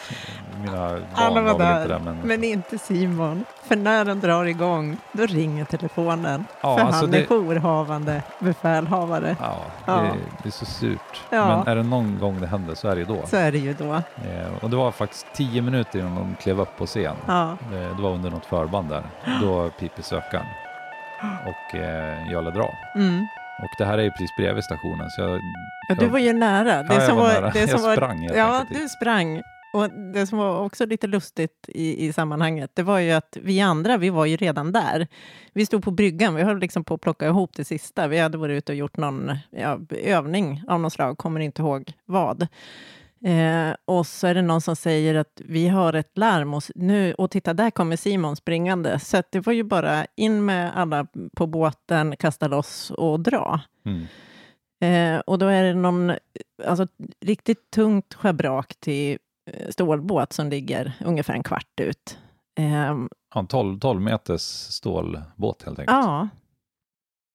[0.62, 1.98] mina Alla var var där, där.
[1.98, 3.44] Men, men inte Simon.
[3.62, 6.44] För när den drar igång, då ringer telefonen.
[6.60, 9.36] Ja, för alltså han det- är jourhavande befälhavare.
[9.40, 9.92] ja, Ja.
[9.94, 10.08] Det,
[10.42, 11.20] det är så surt.
[11.30, 11.46] Ja.
[11.46, 13.26] Men är det någon gång det händer så är det ju då.
[13.26, 13.92] Så är det ju då.
[13.94, 14.02] Eh,
[14.62, 17.16] och det var faktiskt tio minuter innan de klev upp på scen.
[17.26, 17.50] Ja.
[17.72, 19.02] Eh, det var under något förband där.
[19.40, 20.46] Då piper sökaren.
[21.46, 22.74] Och eh, jag lade dra.
[22.94, 23.26] Mm.
[23.62, 25.10] Och det här är ju precis bredvid stationen.
[25.10, 25.40] Så jag,
[25.88, 26.82] Ja, du var ju nära.
[26.82, 27.50] Det Ja, jag som var var, nära.
[27.50, 29.42] Det Jag som var, sprang helt Ja, du sprang.
[29.72, 33.60] Och det som var också lite lustigt i, i sammanhanget, det var ju att vi
[33.60, 35.06] andra, vi var ju redan där.
[35.52, 38.08] Vi stod på bryggan, vi höll liksom på att plocka ihop det sista.
[38.08, 41.92] Vi hade varit ute och gjort någon ja, övning av något slag, kommer inte ihåg
[42.04, 42.42] vad.
[43.24, 47.14] Eh, och så är det någon som säger att vi har ett larm och, nu,
[47.14, 48.98] och titta, där kommer Simon springande.
[48.98, 51.06] Så det var ju bara in med alla
[51.36, 53.60] på båten, kasta loss och dra.
[53.86, 54.06] mm.
[54.80, 56.12] Eh, och då är det någon
[56.66, 56.86] alltså,
[57.20, 59.18] riktigt tungt schabrak till
[59.68, 62.18] stålbåt som ligger ungefär en kvart ut.
[62.58, 65.96] Ehm, ja, en 12, 12 meters stålbåt helt enkelt.
[65.96, 66.28] ja,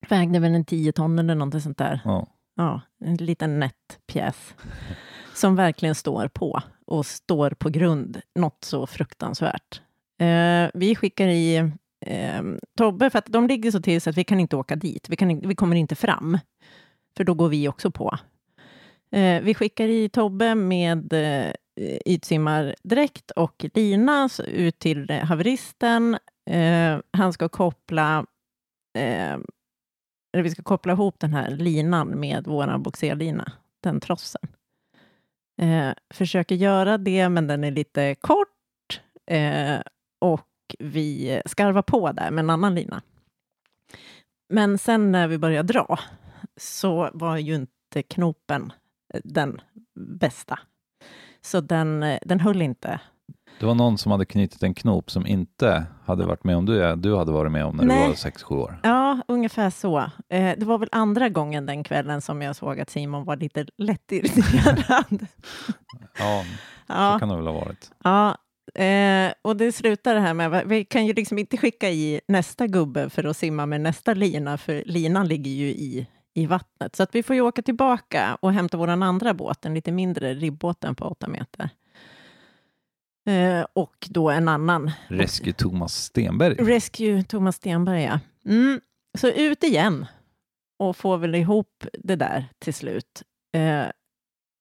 [0.10, 2.02] vägde väl en 10 ton eller någonting sånt där.
[2.06, 2.28] Ja.
[2.56, 4.56] Ja, en liten nätt pjäs
[5.34, 9.82] som verkligen står på och står på grund, något så fruktansvärt.
[10.20, 11.58] Eh, vi skickar i
[12.06, 12.42] eh,
[12.78, 15.10] Tobbe, för att de ligger så till så att vi kan inte åka dit.
[15.10, 16.38] Vi, kan, vi kommer inte fram,
[17.18, 18.18] för då går vi också på.
[19.12, 26.18] Eh, vi skickar i Tobbe med eh, Eh, ytsimmardräkt och lina ut till haveristen.
[26.50, 28.26] Eh, han ska koppla
[28.98, 29.38] eh,
[30.34, 33.52] eller vi ska koppla ihop den här linan med vår boxerlina,
[33.84, 34.48] den trossen.
[35.62, 39.80] Eh, försöker göra det, men den är lite kort eh,
[40.20, 43.02] och vi skarvar på där med en annan lina.
[44.50, 46.00] Men sen när vi börjar dra
[46.58, 48.74] så var ju inte knopen
[49.14, 49.62] eh, den
[49.96, 50.60] bästa.
[51.48, 53.00] Så den, eh, den höll inte.
[53.60, 56.96] Det var någon som hade knutit en knop som inte hade varit med om du,
[56.96, 58.02] du hade varit med om när Nej.
[58.02, 58.80] du var 6-7 år.
[58.84, 59.98] Ja, ungefär så.
[60.30, 63.66] Eh, det var väl andra gången den kvällen som jag såg att Simon var lite
[63.78, 65.28] lättirriterad.
[66.20, 66.44] Ja,
[66.88, 67.92] så ja, kan det väl ha varit.
[68.04, 68.38] ja.
[68.84, 72.68] Eh, och det slutar det här med, vi kan ju liksom inte skicka i nästa
[72.68, 76.08] gubbe för att simma med nästa lina, för linan ligger ju i,
[76.38, 76.96] i vattnet.
[76.96, 80.34] Så att vi får ju åka tillbaka och hämta vår andra båt, den lite mindre
[80.34, 81.70] ribbåten på åtta meter.
[83.28, 86.54] Eh, och då en annan Rescue Thomas Stenberg.
[86.54, 88.20] Rescue Thomas Stenberg, ja.
[88.46, 88.82] Mm.
[89.18, 90.06] Så ut igen
[90.80, 93.24] och får väl ihop det där till slut.
[93.56, 93.86] Eh,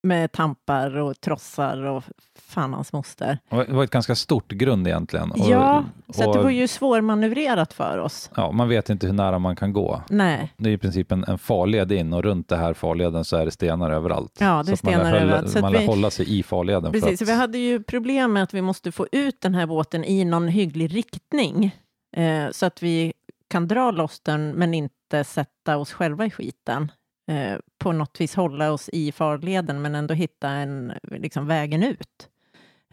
[0.07, 2.05] med tampar och trossar och
[2.39, 3.39] fan hans moster.
[3.51, 5.31] Det var ett ganska stort grund egentligen.
[5.31, 8.31] Och, ja, så att det och- var ju svårmanövrerat för oss.
[8.37, 10.03] ja, man vet inte hur nära man kan gå.
[10.11, 13.37] Nej, Det är i princip en, en farled in och runt det här farleden så
[13.37, 14.37] är det stenar överallt.
[14.41, 15.51] Ja, det är så att man stenar hålla- överallt.
[15.51, 16.93] Så att man lär vi- hålla sig i farleden.
[16.93, 17.09] precis.
[17.09, 19.67] för Så att, vi hade ju problem med att vi måste få ut den här
[19.67, 21.77] båten i någon hygglig riktning.
[22.17, 23.13] Eh, så att vi
[23.51, 26.93] kan dra loss den, men inte sätta oss själva i skiten.
[27.27, 32.29] Eh, på något vis hålla oss i farleden, men ändå hitta en, liksom vägen ut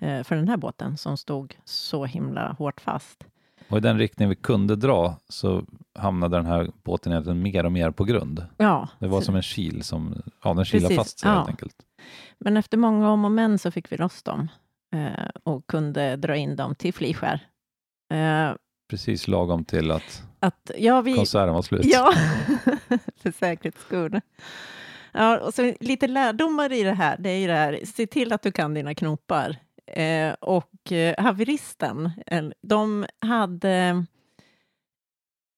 [0.01, 3.25] eh, för den här båten som stod så himla hårt fast.
[3.69, 5.63] Och i den riktning vi kunde dra så
[5.99, 8.45] hamnade den här båten egentligen mer och mer på grund.
[8.57, 11.35] Ja, Det var som en kil som, ja den kilade Precis, fast sig ja.
[11.37, 11.75] helt enkelt.
[12.37, 14.47] men efter många om och men så fick vi loss dem
[14.95, 17.47] eh, och kunde dra in dem till Fliskär.
[18.13, 18.51] Eh,
[18.93, 21.85] Precis lagom till att att, ja, vi, konserten var slut.
[21.85, 22.13] Ja,
[23.15, 24.21] för säkerhets skull.
[25.11, 28.33] Ja, och så lite lärdomar i det här, det är ju det här, se till
[28.33, 29.57] att du kan dina knopar.
[29.87, 34.05] Eh, och eh, haveristen, eh, de hade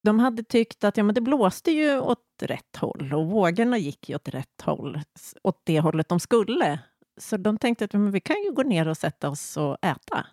[0.03, 4.09] de hade tyckt att ja, men det blåste ju åt rätt håll och vågorna gick
[4.09, 5.01] ju åt rätt håll,
[5.43, 6.79] åt det hållet de skulle.
[7.17, 10.27] Så de tänkte att men vi kan ju gå ner och sätta oss och äta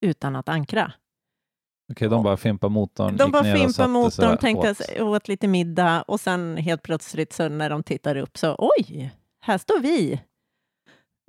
[0.00, 0.92] utan att ankra.
[1.90, 5.00] Okej, de bara fimpade motorn, De bara fimpade satte mot sig dem, och tänkte åt.
[5.00, 9.58] åt lite middag och sen helt plötsligt så när de tittar upp så oj, här
[9.58, 10.20] står vi.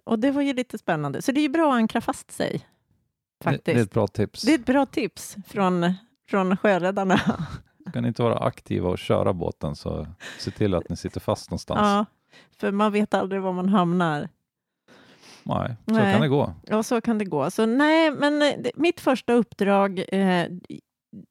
[0.05, 1.21] Och det var ju lite spännande.
[1.21, 2.67] Så det är ju bra att ankra fast sig.
[3.39, 3.65] Det, Faktiskt.
[3.65, 4.41] det är ett bra tips.
[4.41, 5.93] Det är ett bra tips från,
[6.29, 7.17] från sjöräddarna.
[7.89, 10.07] Ska ni inte vara aktiva och köra båten så
[10.39, 11.79] se till att ni sitter fast någonstans.
[11.81, 12.05] ja,
[12.57, 14.29] för man vet aldrig var man hamnar.
[15.45, 16.13] Nej, så Nej.
[16.13, 16.53] kan det gå.
[16.63, 17.51] Ja, så kan det gå.
[17.51, 20.47] Så nej, men eh, det- mitt första uppdrag, eh,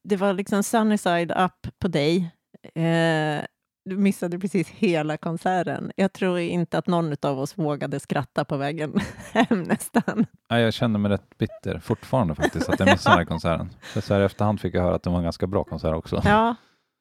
[0.05, 2.31] det var liksom sunny side up på dig.
[2.75, 3.45] Eh,
[3.91, 5.93] du missade precis hela konserten.
[5.97, 8.95] Jag tror inte att någon av oss vågade skratta på vägen
[9.33, 10.27] hem nästan.
[10.51, 13.71] Nej, jag känner mig rätt bitter fortfarande faktiskt att jag missade den här konserten.
[13.81, 15.95] För så här i efterhand fick jag höra att det var en ganska bra konsert
[15.95, 16.21] också.
[16.25, 16.55] Ja,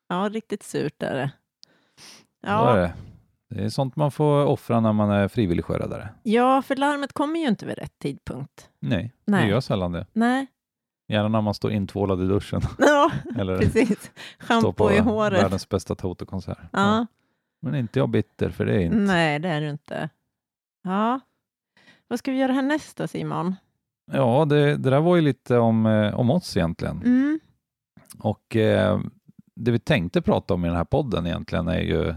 [0.09, 1.31] ja riktigt surt är det.
[2.47, 2.93] Ja, det.
[3.53, 6.09] Det är sånt man får offra när man är frivillig sjöräddare.
[6.23, 8.69] Ja, för larmet kommer ju inte vid rätt tidpunkt.
[8.79, 9.43] Nej, Nej.
[9.43, 10.05] det gör sällan det.
[10.13, 10.47] Nej,
[11.07, 14.11] Gärna när man står intvålad i duschen ja, eller precis.
[14.39, 15.43] Schampo i håret.
[15.43, 16.57] världens bästa Toto-konsert.
[16.71, 17.07] Ja.
[17.61, 18.97] Men inte jag bitter för det är inte.
[18.97, 20.09] Nej, det är du inte.
[20.83, 21.19] Ja.
[22.07, 23.55] Vad ska vi göra härnäst då, Simon?
[24.11, 26.97] Ja, det, det där var ju lite om, eh, om oss egentligen.
[26.97, 27.39] Mm.
[28.19, 28.99] Och eh,
[29.55, 32.15] det vi tänkte prata om i den här podden egentligen är ju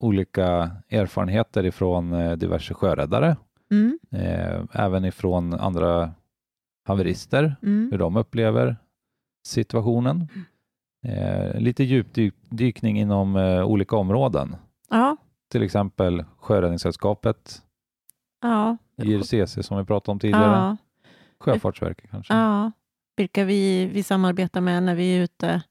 [0.00, 3.36] olika erfarenheter ifrån eh, diverse sjöräddare,
[3.70, 3.98] Mm.
[4.10, 6.10] eh, även ifrån andra
[6.86, 7.88] haverister, Mm.
[7.92, 8.76] hur de upplever
[9.46, 10.28] situationen.
[11.04, 14.56] Eh, lite djupdykning inom eh, olika områden,
[14.90, 15.16] Ja.
[15.52, 17.62] till exempel Sjöräddningssällskapet,
[18.42, 18.76] Ja.
[19.02, 20.76] IRCC som vi pratade om tidigare, Ja.
[21.40, 22.34] Sjöfartsverket kanske.
[22.34, 22.72] ja.
[23.16, 25.62] Vilka vi, vi samarbetar med när vi är ute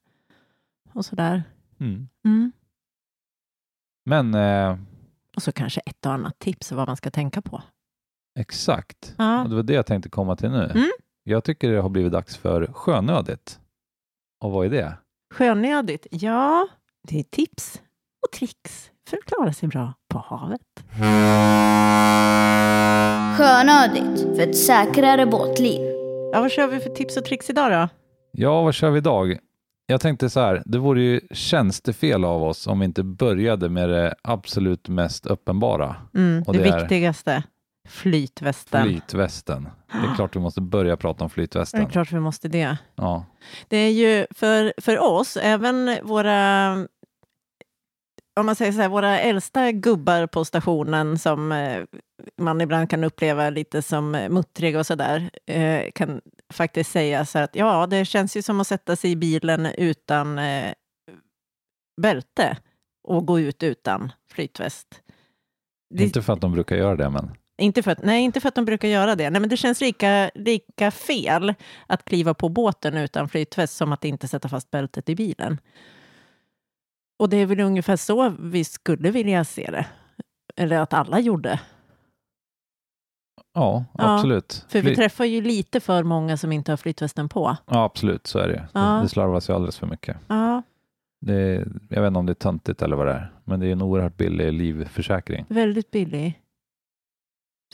[0.93, 1.43] och sådär.
[1.79, 2.07] Mm.
[2.25, 2.51] Mm.
[4.10, 4.78] Men eh,
[5.36, 7.62] Och så kanske ett och annat tips vad man ska tänka på.
[8.39, 9.43] exakt, Ja.
[9.43, 10.63] och det var det jag tänkte komma till nu.
[10.76, 10.89] Mm.
[11.24, 13.60] Jag tycker det har blivit dags för sjönödigt.
[14.43, 14.98] Och vad är det?
[15.34, 16.08] Sjönödigt?
[16.12, 16.67] Ja,
[17.08, 17.82] det är tips
[18.28, 20.62] och tricks för att klara sig bra på havet.
[23.38, 25.82] Sjönödigt för ett säkrare båtliv.
[26.34, 27.88] Ja, vad kör vi för tips och tricks idag då?
[28.32, 29.38] Ja, vad kör vi idag?
[29.91, 33.89] Jag tänkte så här, det vore ju tjänstefel av oss om vi inte började med
[33.89, 37.43] det absolut mest uppenbara, Mm, Och det, det viktigaste,
[37.88, 38.84] flytvästen.
[38.84, 39.63] flytvästen.
[39.91, 41.86] Det är klart vi måste börja prata om Det är flytvästen.
[41.88, 42.78] klart vi måste det.
[42.95, 43.25] Ja,
[43.67, 46.69] Det är ju för, för oss, även våra
[48.39, 51.84] om man säger så här, våra äldsta gubbar på stationen som eh,
[52.38, 56.21] man ibland kan uppleva lite som eh, muttriga och sådär, eh, kan
[56.54, 59.65] faktiskt säga så här att ja, det känns ju som att sätta sig i bilen
[59.65, 60.73] utan eh,
[62.02, 62.58] bälte
[63.04, 65.02] och gå ut utan flytväst.
[65.89, 68.47] Det, inte för att de brukar göra det, men inte för att, nej, inte för
[68.47, 69.30] att de brukar göra det.
[69.30, 71.54] Nej, men det känns lika, lika fel
[71.88, 75.58] att kliva på båten utan flytväst som att inte sätta fast bältet i bilen.
[77.19, 79.86] Och det är väl ungefär så vi skulle vilja se det.
[80.55, 81.60] Eller att alla gjorde.
[83.53, 84.65] ja, Ja, absolut.
[84.69, 87.58] För vi träffar ju lite för många som inte har flytvästen på.
[87.65, 88.67] ja, absolut, så är det.
[88.73, 88.99] Ja.
[89.03, 90.17] Det, slarvas ju alldeles för mycket.
[90.27, 90.63] Ja,
[91.27, 93.71] är, jag vet inte om det är töntigt eller vad det är, men det är
[93.71, 95.45] en oerhört billig livförsäkring.
[95.49, 96.41] väldigt billig.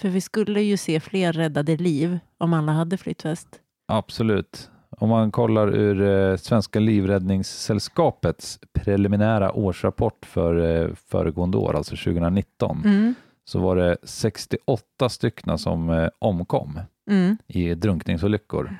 [0.01, 3.61] För vi skulle ju se fler räddade liv om alla hade flytväst.
[3.87, 4.71] Absolut.
[4.97, 12.81] Om man kollar ur eh, Svenska Livräddningssällskapets preliminära årsrapport för eh, föregående år, alltså 2019,
[12.85, 13.13] Mm.
[13.45, 16.79] så var det 68 stycken som eh, omkom
[17.09, 17.37] Mm.
[17.47, 18.77] i drunkningsolyckor.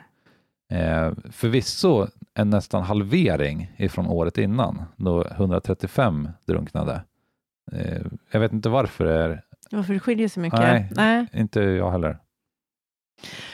[0.71, 7.01] Eh, förvisso en nästan halvering ifrån året innan, då 135 drunknade.
[7.71, 8.01] Eh,
[8.31, 10.59] jag vet inte varför det är, Varför det skiljer så mycket?
[10.59, 10.89] Nej.
[10.95, 11.25] Nej.
[11.33, 12.17] inte jag heller.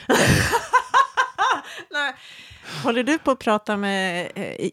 [1.90, 2.14] Nej.
[2.84, 4.70] Håller du på att prata med eh,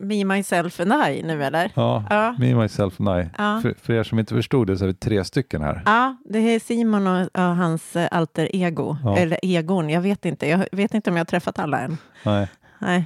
[0.00, 1.72] Me, Myself and I nu eller?
[1.74, 2.36] Ja, Ja.
[2.38, 3.28] me, myself and I.
[3.38, 3.60] Ja.
[3.62, 5.82] För, för er som inte förstod det så är vi tre stycken här.
[5.86, 8.96] ja, det är Simon och, och hans eh, alter ego.
[9.04, 9.16] Ja.
[9.18, 10.48] Eller egon, jag vet inte.
[10.48, 11.96] Jag vet inte om jag har träffat alla än.
[12.24, 12.48] Nej.
[12.78, 13.04] Nej.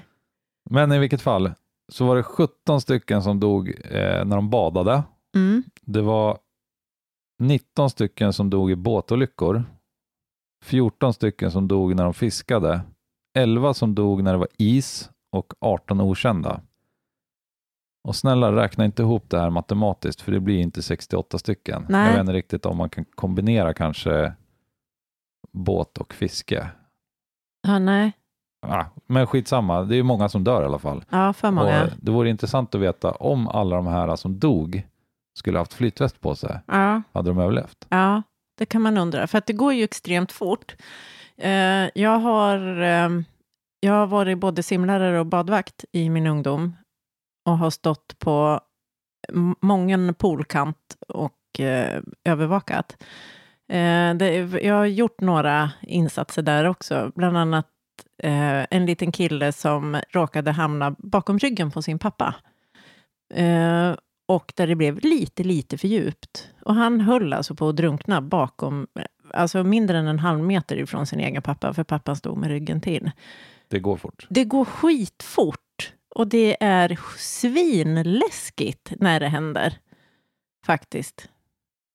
[0.71, 1.53] Men i vilket fall
[1.92, 5.03] så var det 17 stycken som dog eh, när de badade.
[5.35, 5.62] Mm.
[5.83, 6.38] Det var
[7.40, 9.64] 19 stycken som dog i båtolyckor.
[10.64, 12.81] 14 stycken som dog när de fiskade.
[13.38, 16.61] 11 som dog när det var is och 18 okända.
[18.05, 21.87] Och snälla räkna inte ihop det här matematiskt för det blir inte 68 stycken.
[21.88, 22.05] Nej.
[22.05, 24.33] Jag vet inte riktigt om man kan kombinera kanske
[25.53, 26.68] båt och fiske.
[27.62, 28.12] Ja, nej.
[28.66, 31.05] Ah, men skitsamma, det är ju många som dör i alla fall.
[31.11, 31.85] Ja, för många.
[31.85, 34.83] Och det vore intressant att veta om alla de här som dog
[35.38, 36.61] skulle haft flytväst på sig.
[36.66, 37.03] Ja.
[37.12, 37.87] Hade de överlevt?
[37.88, 38.22] Ja,
[38.59, 39.27] det kan man undra.
[39.27, 40.77] För att det går ju extremt fort.
[41.40, 43.09] Eh, jag, har, eh,
[43.81, 46.77] jag har varit både simlärare och badvakt i min ungdom
[47.46, 48.61] och har stått på
[49.33, 52.96] många mången poolkant och eh, övervakat.
[53.68, 57.66] Eh, det, jag har gjort några insatser där också, bland annat
[58.22, 62.35] eh, en liten kille som råkade hamna bakom ryggen på sin pappa.
[63.35, 63.94] Eh,
[64.29, 66.48] och där det blev lite, lite för djupt.
[66.62, 70.77] Och han höll alltså på att drunkna bakom, eh, alltså mindre än en halv meter
[70.77, 73.11] ifrån sin egen pappa, för pappan stod med ryggen till.
[73.69, 74.27] Det går fort.
[74.31, 79.79] Det går skitfort och det är svinläskigt när det händer,
[80.67, 81.29] faktiskt.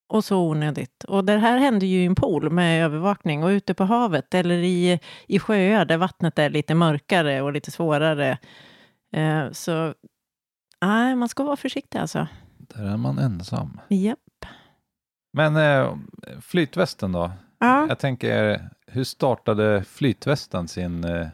[0.10, 1.04] Och så onödigt.
[1.04, 4.58] Och det här händer ju i en pool med övervakning och ute på havet eller
[4.58, 8.38] i, i sjöar där vattnet är lite mörkare och lite svårare.
[9.16, 9.94] Eh, så
[10.82, 12.28] nej, man ska vara försiktig alltså.
[12.58, 13.80] Där är man ensam.
[13.90, 14.20] Japp.
[15.34, 15.98] Men eh,
[16.42, 17.32] flytvästen då?
[17.60, 21.28] Ja, Jag tänker, hur startade flytvästen sin, eh,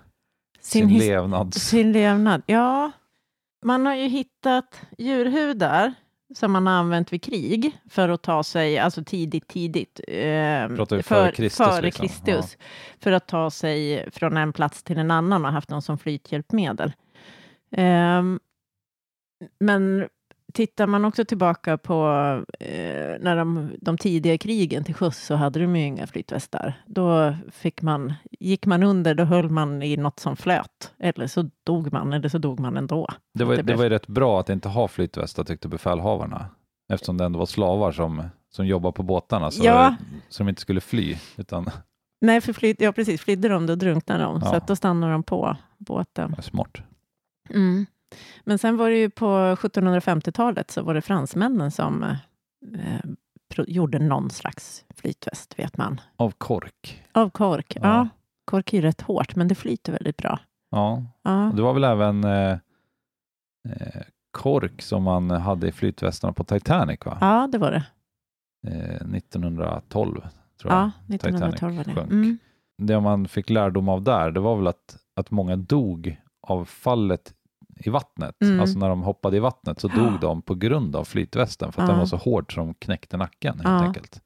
[0.60, 1.58] sin, sin levnads...
[1.58, 2.42] sin levnad.
[2.46, 2.92] Ja,
[3.66, 5.94] man har ju hittat djurhudar
[6.36, 10.96] som man har använt vid krig för att ta sig, alltså tidigt, tidigt, eh, Pratar
[10.96, 12.08] vi före Kristus, före liksom?
[12.08, 12.58] Kristus,
[13.00, 16.94] för att ta sig från en plats till en annan och haft dem som flythjälpmedel.
[17.72, 18.40] Ehm,
[19.60, 20.08] men
[20.54, 22.04] tittar man också tillbaka på
[22.60, 26.84] eh, när de, de tidiga krigen till sjöss så hade de ju inga flytvästar.
[26.88, 30.94] Då fick man, gick man under, då höll man i något som flöt.
[31.00, 33.08] Eller så dog man, eller så dog man ändå.
[33.34, 36.46] Det var, det det var ju rätt bra att inte ha flytvästar tyckte befälhavarna.
[36.94, 39.96] Eftersom det ändå var slavar som, som jobbade på båtarna så, Ja.
[40.30, 41.16] så de inte skulle fly.
[41.38, 41.70] Utan,
[42.22, 44.56] Nej, för fly, ja, precis, flydde de då drunknade de, så Ja.
[44.56, 46.36] att då stannade de på båten.
[46.42, 46.78] smart.
[47.50, 47.86] Mm.
[48.43, 53.00] Men sen var det ju på 1750-talet så var det fransmännen som eh,
[53.67, 56.02] gjorde någon slags flytväst, vet man.
[56.15, 57.04] Av kork.
[57.12, 57.76] Av kork.
[57.76, 57.82] Ja.
[57.84, 58.08] Ja.
[58.45, 60.39] Kork är ju rätt hårt, men det flyter väldigt bra.
[60.72, 62.52] Ja, Ja, det var väl även eh,
[63.69, 67.17] eh, kork som man hade i flytvästarna på Titanic va?
[67.22, 67.84] ja det var det.
[68.67, 70.22] Eh, 1912
[70.62, 70.91] tror jag.
[71.08, 71.93] Ja, 1912 var det.
[71.93, 72.12] sjönk.
[72.12, 72.38] Mm.
[72.78, 77.34] Det man fick lärdom av där, det var väl att, att många dog av fallet
[77.80, 78.36] i vattnet.
[78.42, 78.60] Mm.
[78.60, 81.88] Alltså när de hoppade i vattnet så dog de på grund av flytvästen för att
[81.88, 81.92] Ja.
[81.92, 83.80] den var så hård så de knäckte nacken helt Ja.
[83.88, 84.22] enkelt.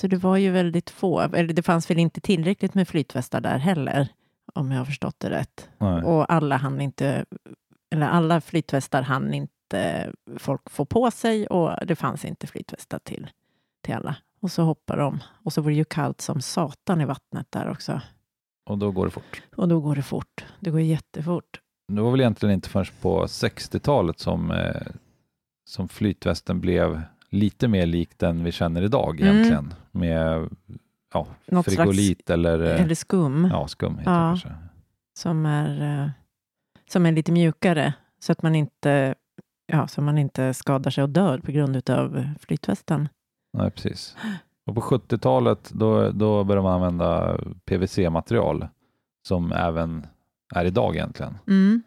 [0.00, 3.58] Så det var ju väldigt få, eller det fanns väl inte tillräckligt med flytvästar där
[3.58, 4.08] heller,
[4.54, 5.68] om jag har förstått det rätt.
[5.78, 6.02] Nej.
[6.02, 7.24] Och alla hann inte,
[7.94, 13.30] eller alla flytvästar hann inte folk få på sig och det fanns inte flytvästar till,
[13.82, 14.16] till alla.
[14.40, 15.18] Och så hoppar de.
[15.44, 18.00] Och så var det ju kallt som satan i vattnet där också.
[18.66, 19.42] Och då går det fort.
[19.56, 20.44] Och då går det fort.
[20.60, 21.60] Det går jättefort.
[21.94, 24.86] Det var väl egentligen inte förrän på 60-talet som, eh,
[25.68, 29.34] som flytvästen blev lite mer lik den vi känner idag Mm.
[29.34, 29.74] egentligen.
[29.90, 30.48] Med
[31.14, 34.38] ja, Något frigolit eller, eh, Eller skum ja, skum heter Ja.
[34.44, 34.54] det
[35.18, 36.10] som, är, eh,
[36.90, 39.14] som är lite mjukare så att man inte,
[39.66, 43.08] ja, så man inte skadar sig och dör på grund av flytvästen.
[43.52, 44.16] Nej, precis.
[44.66, 48.68] Och på 70-talet då, då började man använda PVC-material
[49.28, 50.06] som även
[50.54, 51.38] är idag egentligen.
[51.46, 51.82] Mm.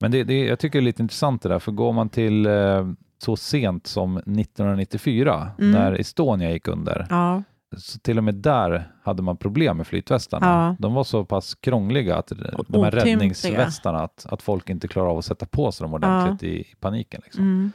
[0.00, 2.46] Men det, det, jag tycker det är lite intressant det där, för går man till
[2.46, 2.86] eh,
[3.18, 5.70] så sent som 1994 Mm.
[5.70, 7.42] när Estonia gick under, Ja,
[7.76, 10.46] så till och med där hade man problem med flytvästarna.
[10.46, 10.76] Ja.
[10.78, 12.90] De var så pass krångliga, att, de här otympliga.
[13.04, 16.74] räddningsvästarna, att, att folk inte klarar av att sätta på sig dem ordentligt i, i
[16.80, 17.20] paniken.
[17.24, 17.42] Liksom.
[17.44, 17.72] mm.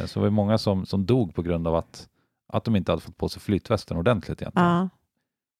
[0.00, 2.08] Eh, så det var många som, som dog på grund av att,
[2.52, 4.68] att de inte hade fått på sig flytvästen ordentligt egentligen.
[4.68, 4.88] ja.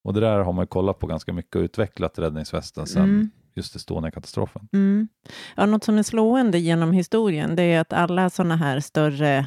[0.05, 3.31] Och det där har man kollat på ganska mycket och utvecklat räddningsvästen sedan Mm.
[3.57, 4.69] Just Estonia-katastrofen.
[4.73, 5.09] Mm.
[5.55, 9.47] Ja, något som är slående genom historien det är att alla sådana här större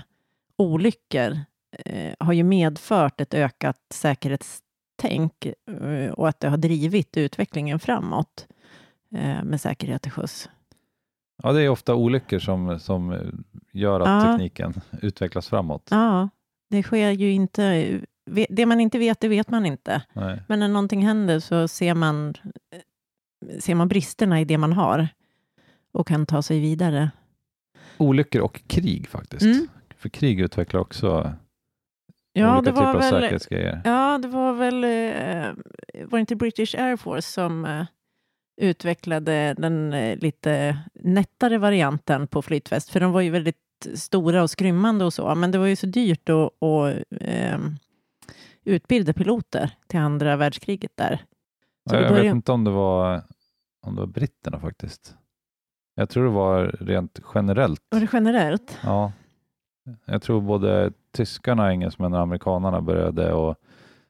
[0.57, 1.39] olyckor
[1.85, 5.45] eh, har ju medfört ett ökat säkerhetstänk
[5.81, 8.47] eh, och att det har drivit utvecklingen framåt
[9.15, 10.49] eh, med säkerhet till sjöss.
[11.43, 13.31] Ja, det är ofta olyckor som, som
[13.73, 14.31] gör att Ja.
[14.31, 15.87] tekniken utvecklas framåt.
[15.91, 16.29] Ja,
[16.69, 17.99] det sker ju inte.
[18.49, 20.01] Det man inte vet, det vet man inte.
[20.13, 20.43] Nej.
[20.47, 22.29] Men när någonting händer så ser man,
[22.71, 22.79] eh,
[23.59, 25.07] ser man bristerna i det man har
[25.91, 27.11] och kan ta sig vidare.
[27.97, 29.41] Olyckor och krig faktiskt.
[29.41, 29.67] Mm.
[29.97, 31.35] För krig utvecklar också
[32.33, 33.81] Ja, olika det var typer av väl säkerhetsgrejer.
[33.83, 35.53] Ja, det var väl, eh,
[36.05, 37.85] var det inte British Air Force som eh,
[38.61, 43.55] utvecklade den eh, lite nättare varianten på flytväst, för de var ju väldigt
[43.93, 47.59] stora och skrymmande och så, men det var ju så dyrt att, att eh,
[48.63, 51.21] utbilda piloter till andra världskriget där.
[51.89, 53.21] Så jag vet inte om det var
[53.87, 55.15] om det var britterna faktiskt.
[55.95, 57.81] Jag tror det var rent generellt.
[57.89, 58.77] Var det generellt?
[58.83, 59.11] Ja.
[60.05, 63.57] Jag tror både tyskarna, engelsmännen och amerikanerna började att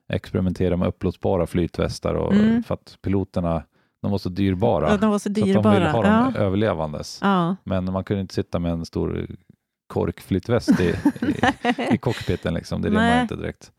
[0.08, 2.62] experimentera med uppblåsbara flytvästar och Mm.
[2.62, 3.64] för att piloterna
[4.02, 4.90] de var så dyrbara.
[4.90, 5.90] Ja, de var så så att de ville dyrbara.
[5.90, 6.40] ha dem Ja.
[6.40, 7.18] överlevandes.
[7.22, 7.56] Ja.
[7.64, 9.26] Men man kunde inte sitta med en stor
[9.86, 11.34] korkflytväst i, i,
[11.94, 12.54] i cockpiten.
[12.54, 12.82] Liksom.
[12.82, 13.72] Det rimmar inte direkt.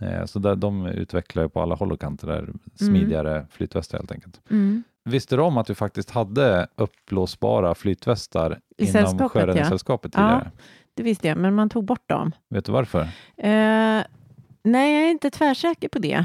[0.00, 4.12] Eh, Så där, de utvecklar ju på alla håll och kanter där smidigare flytvästar helt
[4.12, 4.40] enkelt.
[4.50, 4.82] Mm.
[5.04, 9.28] Visste du om att vi faktiskt hade uppblåsbara flytvästar I inom sällskapet, ja.
[9.40, 10.20] Sjöräddningssällskapet Ja.
[10.20, 10.50] tidigare?
[10.94, 12.32] Det visste jag, men man tog bort dem.
[12.50, 13.00] Vet du varför?
[13.36, 14.02] Eh,
[14.64, 16.24] nej, jag är inte tvärsäker på det.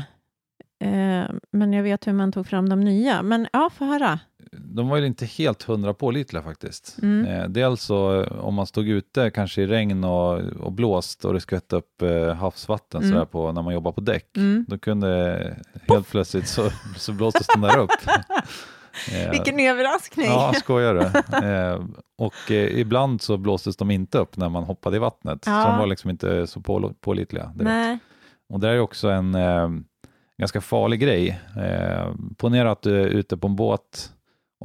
[0.79, 3.21] Eh, men jag vet hur man tog fram de nya.
[3.23, 4.19] Men ja, få höra.
[4.51, 6.97] De var ju inte helt hundra pålitliga faktiskt.
[7.01, 7.25] Mm.
[7.25, 11.33] Eh, dels så eh, om man stod ute kanske i regn och, och blåst och
[11.33, 13.13] det skvätte upp eh, havsvatten Mm.
[13.13, 14.37] sådär på, när man jobbar på däck.
[14.37, 14.65] Mm.
[14.67, 17.89] Då kunde helt plötsligt så, så blåstes den där upp.
[19.13, 20.25] Eh, Vilken överraskning!
[20.25, 21.01] Ja, skojar du?
[21.47, 21.79] Eh,
[22.17, 25.43] och eh, ibland så blåstes de inte upp när man hoppade i vattnet.
[25.43, 25.67] Så Ja.
[25.69, 27.51] de var liksom inte så på, pålitliga.
[27.55, 28.03] direkt.
[28.49, 29.69] Och det är också en eh,
[30.37, 31.39] ganska farlig grej.
[31.57, 34.11] Eh, ponera att du är ute på en båt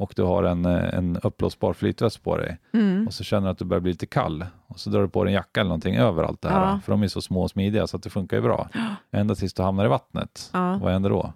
[0.01, 3.07] och du har en, eh, en uppblåsbar flytväst på dig Mm.
[3.07, 5.23] och så känner du att du börjar bli lite kall och så drar du på
[5.23, 6.61] dig en jacka eller någonting över allt det här.
[6.71, 6.79] Ja.
[6.85, 8.69] För de är så små och smidiga så att det funkar ju bra.
[9.11, 10.49] Ända tills du hamnar i vattnet.
[10.53, 10.77] Ja.
[10.81, 11.33] Vad händer då?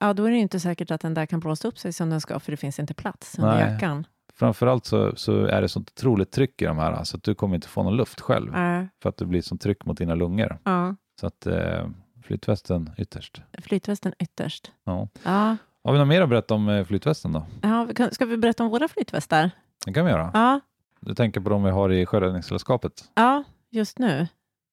[0.00, 2.10] ja, då är det ju inte säkert att den där kan blåsa upp sig som
[2.10, 3.72] den ska, för det finns inte plats under Nej.
[3.72, 4.06] jackan.
[4.36, 7.54] Framförallt så, så är det sånt otroligt tryck i de här så att du kommer
[7.54, 10.58] inte få någon luft själv Äh, för att det blir sånt tryck mot dina lungor.
[10.64, 10.94] ja.
[11.20, 11.86] Så att eh,
[12.22, 13.42] flytvästen ytterst.
[13.62, 14.72] Flytvästen ytterst.
[14.84, 15.08] Ja.
[15.24, 15.56] Ja.
[15.84, 17.46] Har vi något mer att berätta om eh, flytvästen då?
[17.62, 19.50] Ja, ska vi berätta om våra flytvästar?
[19.86, 20.30] Det kan vi göra.
[20.34, 20.60] Ja,
[21.00, 24.28] Du tänker på de vi har i Sjöräddningssällskapet ja just nu.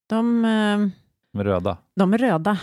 [0.10, 0.78] De, eh,
[1.34, 1.78] med röda.
[1.96, 2.58] de är röda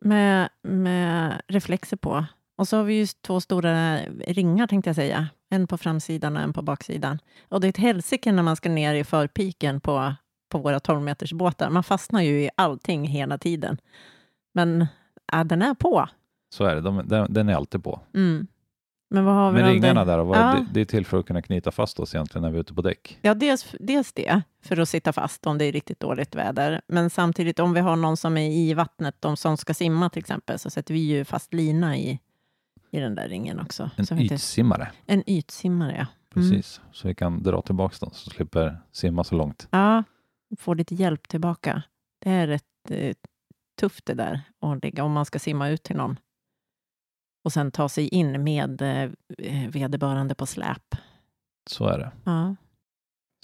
[0.00, 2.24] med, med reflexer på.
[2.56, 5.28] Och så har vi ju två stora ringar tänkte jag säga.
[5.50, 7.18] En på framsidan och en på baksidan.
[7.48, 10.14] Och det är ett helsike när man ska ner i förpiken på,
[10.50, 11.70] på våra 12 meters båtar.
[11.70, 13.80] Man fastnar ju i allting hela tiden.
[14.54, 14.86] Men
[15.32, 16.08] ja, den är på.
[16.52, 18.00] Så är det, de, den, den är alltid på.
[18.14, 18.46] Mm.
[19.10, 20.42] Men vad har vi Men ringarna där, vad, Ja.
[20.42, 22.74] det, det är till för att kunna knyta fast oss egentligen när vi är ute
[22.74, 23.18] på däck.
[23.22, 26.80] Ja, dels, dels det, för att sitta fast om det är riktigt dåligt väder.
[26.86, 30.20] Men samtidigt, om vi har någon som är i vattnet, de som ska simma till
[30.20, 32.20] exempel, så sätter vi ju fast lina i,
[32.90, 33.90] i den där ringen också.
[33.96, 36.06] En vi inte, ytsimmare, en ytsimmare, ja.
[36.36, 36.50] Mm.
[36.50, 36.80] precis.
[36.92, 39.68] Så vi kan dra tillbaka dem så slipper simma så långt.
[39.70, 40.04] Ja,
[40.58, 41.82] få lite hjälp tillbaka.
[42.18, 43.14] Det är rätt eh,
[43.80, 46.16] tufft det där, att ligga, om man ska simma ut till någon.
[47.44, 49.10] Och sen ta sig in med eh,
[49.70, 50.94] vederbörande på släp.
[51.70, 52.10] Så är det.
[52.24, 52.56] Ja.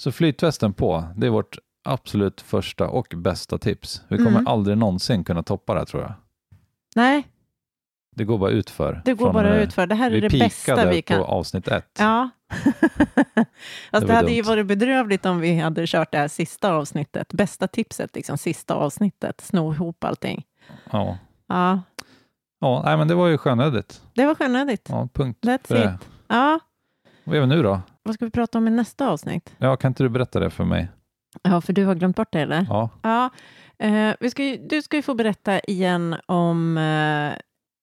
[0.03, 4.03] Så flytvästen på, det är vårt absolut första och bästa tips.
[4.09, 4.47] Vi kommer Mm.
[4.47, 6.12] aldrig någonsin kunna toppa det här, tror jag.
[6.97, 7.28] Nej,
[8.16, 9.03] Det går bara utför.
[9.05, 9.86] det går bara eh, utför.
[9.86, 11.18] Det här är Vi det bästa vi kan...
[11.18, 11.97] på avsnitt ett.
[11.99, 12.30] Ja.
[13.90, 14.49] Fast var det hade ju dumt.
[14.49, 17.32] varit bedrövligt om vi hade kört det här sista avsnittet.
[17.32, 19.40] Bästa tipset, liksom sista avsnittet.
[19.40, 20.44] Sno ihop allting.
[20.92, 21.18] Ja.
[21.47, 21.80] Ja,
[22.61, 24.03] Ja, nej, men det var ju skönödigt.
[24.15, 24.87] det var skönödigt.
[24.91, 25.99] Ja, punkt That's för det.
[26.03, 26.09] it.
[26.29, 26.61] Ja,
[27.25, 27.81] Vad gör vi nu då?
[28.03, 29.55] vad ska vi prata om i nästa avsnitt?
[29.59, 30.89] Ja, kan inte du berätta det för mig?
[31.43, 32.67] Ja, för du har glömt bort det, eller?
[32.71, 33.31] Ja, Ja.
[33.79, 37.33] Eh, vi ska ju, du ska ju få berätta igen om, eh,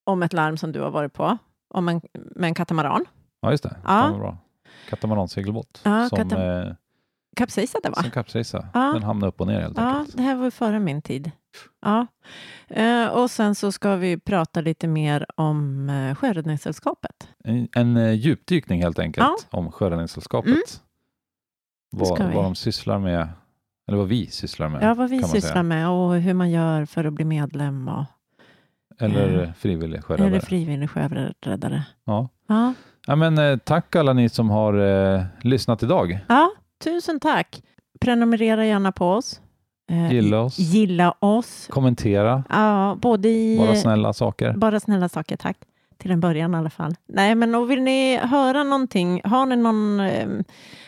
[0.05, 1.37] om ett larm som du har varit på,
[1.73, 3.05] om en, med en katamaran.
[3.41, 3.75] ja just det.
[3.85, 4.07] Ja.
[4.11, 4.37] Vad bra.
[4.89, 6.73] Katamaransegelbåt Ja, som, katam- eh,
[7.35, 7.95] Kapsejsade, va?
[8.01, 8.67] som kapsejsade.
[8.73, 8.79] Ja.
[8.93, 10.17] Den hamnade upp och ner helt Ja, enkelt.
[10.17, 11.31] det här var ju före min tid.
[11.81, 12.07] Ja.
[12.67, 17.27] Eh, och sen så ska vi prata lite mer om eh, Sjöräddningssällskapet.
[17.43, 20.47] En, en eh, djupdykning helt enkelt om Sjöräddningssällskapet.
[20.51, 20.61] Mm.
[21.91, 23.29] Vad, vad de sysslar med,
[23.87, 24.83] eller vad vi sysslar med.
[24.83, 25.63] Ja, vad vi sysslar säga.
[25.63, 28.05] med och hur man gör för att bli medlem och,
[28.99, 30.27] Eller Eh, frivillig sjöräddare.
[30.27, 31.83] eller frivillig sjöräddare.
[32.05, 32.29] Ja.
[32.47, 32.73] Ja.
[33.07, 36.19] Ja, men, tack alla ni som har eh, lyssnat idag.
[36.29, 36.51] ja,
[36.83, 37.63] tusen tack.
[37.99, 39.41] Prenumerera gärna på oss.
[39.93, 41.67] Eh, Gilla oss, Gilla oss.
[41.71, 43.57] kommentera, Ja, både i...
[43.57, 44.53] bara snälla saker.
[44.53, 45.57] Bara snälla saker, tack.
[45.97, 46.95] Till en början i alla fall.
[47.07, 50.27] Nej, men och vill ni höra någonting, har ni, någon, eh,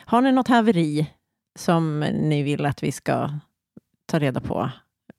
[0.05, 1.11] har ni något haveri
[1.59, 3.29] som ni vill att vi ska
[4.05, 4.69] ta reda på,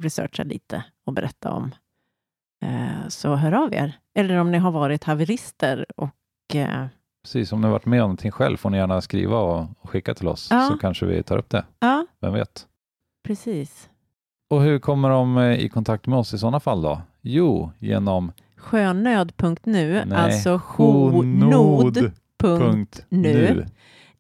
[0.03, 1.75] researcha lite och berätta om,
[2.63, 3.93] eh, så hör av er.
[4.15, 6.87] Eller om ni har varit haverister och eh,
[7.23, 9.91] Precis, om ni har varit med om någonting själv får ni gärna skriva och, och
[9.91, 10.69] skicka till oss Ja.
[10.73, 11.65] så kanske vi tar upp det.
[11.79, 12.67] ja, Vem vet?
[13.27, 13.91] Precis.
[14.51, 17.01] Och hur kommer de eh, i kontakt med oss i sådana fall då?
[17.23, 22.07] Jo, genom Sjönöd.nu, nej, alltså honod.nu.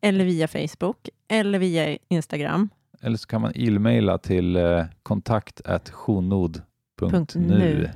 [0.00, 2.68] eller via Facebook, eller via Instagram.
[3.02, 5.60] Eller så kan man e-maila till eh, kontakt
[5.92, 7.18] honod.nu.
[7.34, 7.90] nu.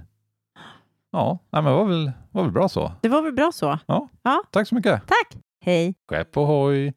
[1.13, 2.93] Ja, nej, men var väl, var väl bra så.
[3.01, 3.79] Det var väl bra så?
[4.51, 5.03] Tack så mycket.
[5.07, 5.43] Tack!
[5.65, 5.95] Hej!
[6.09, 6.93] Skepp ohoj!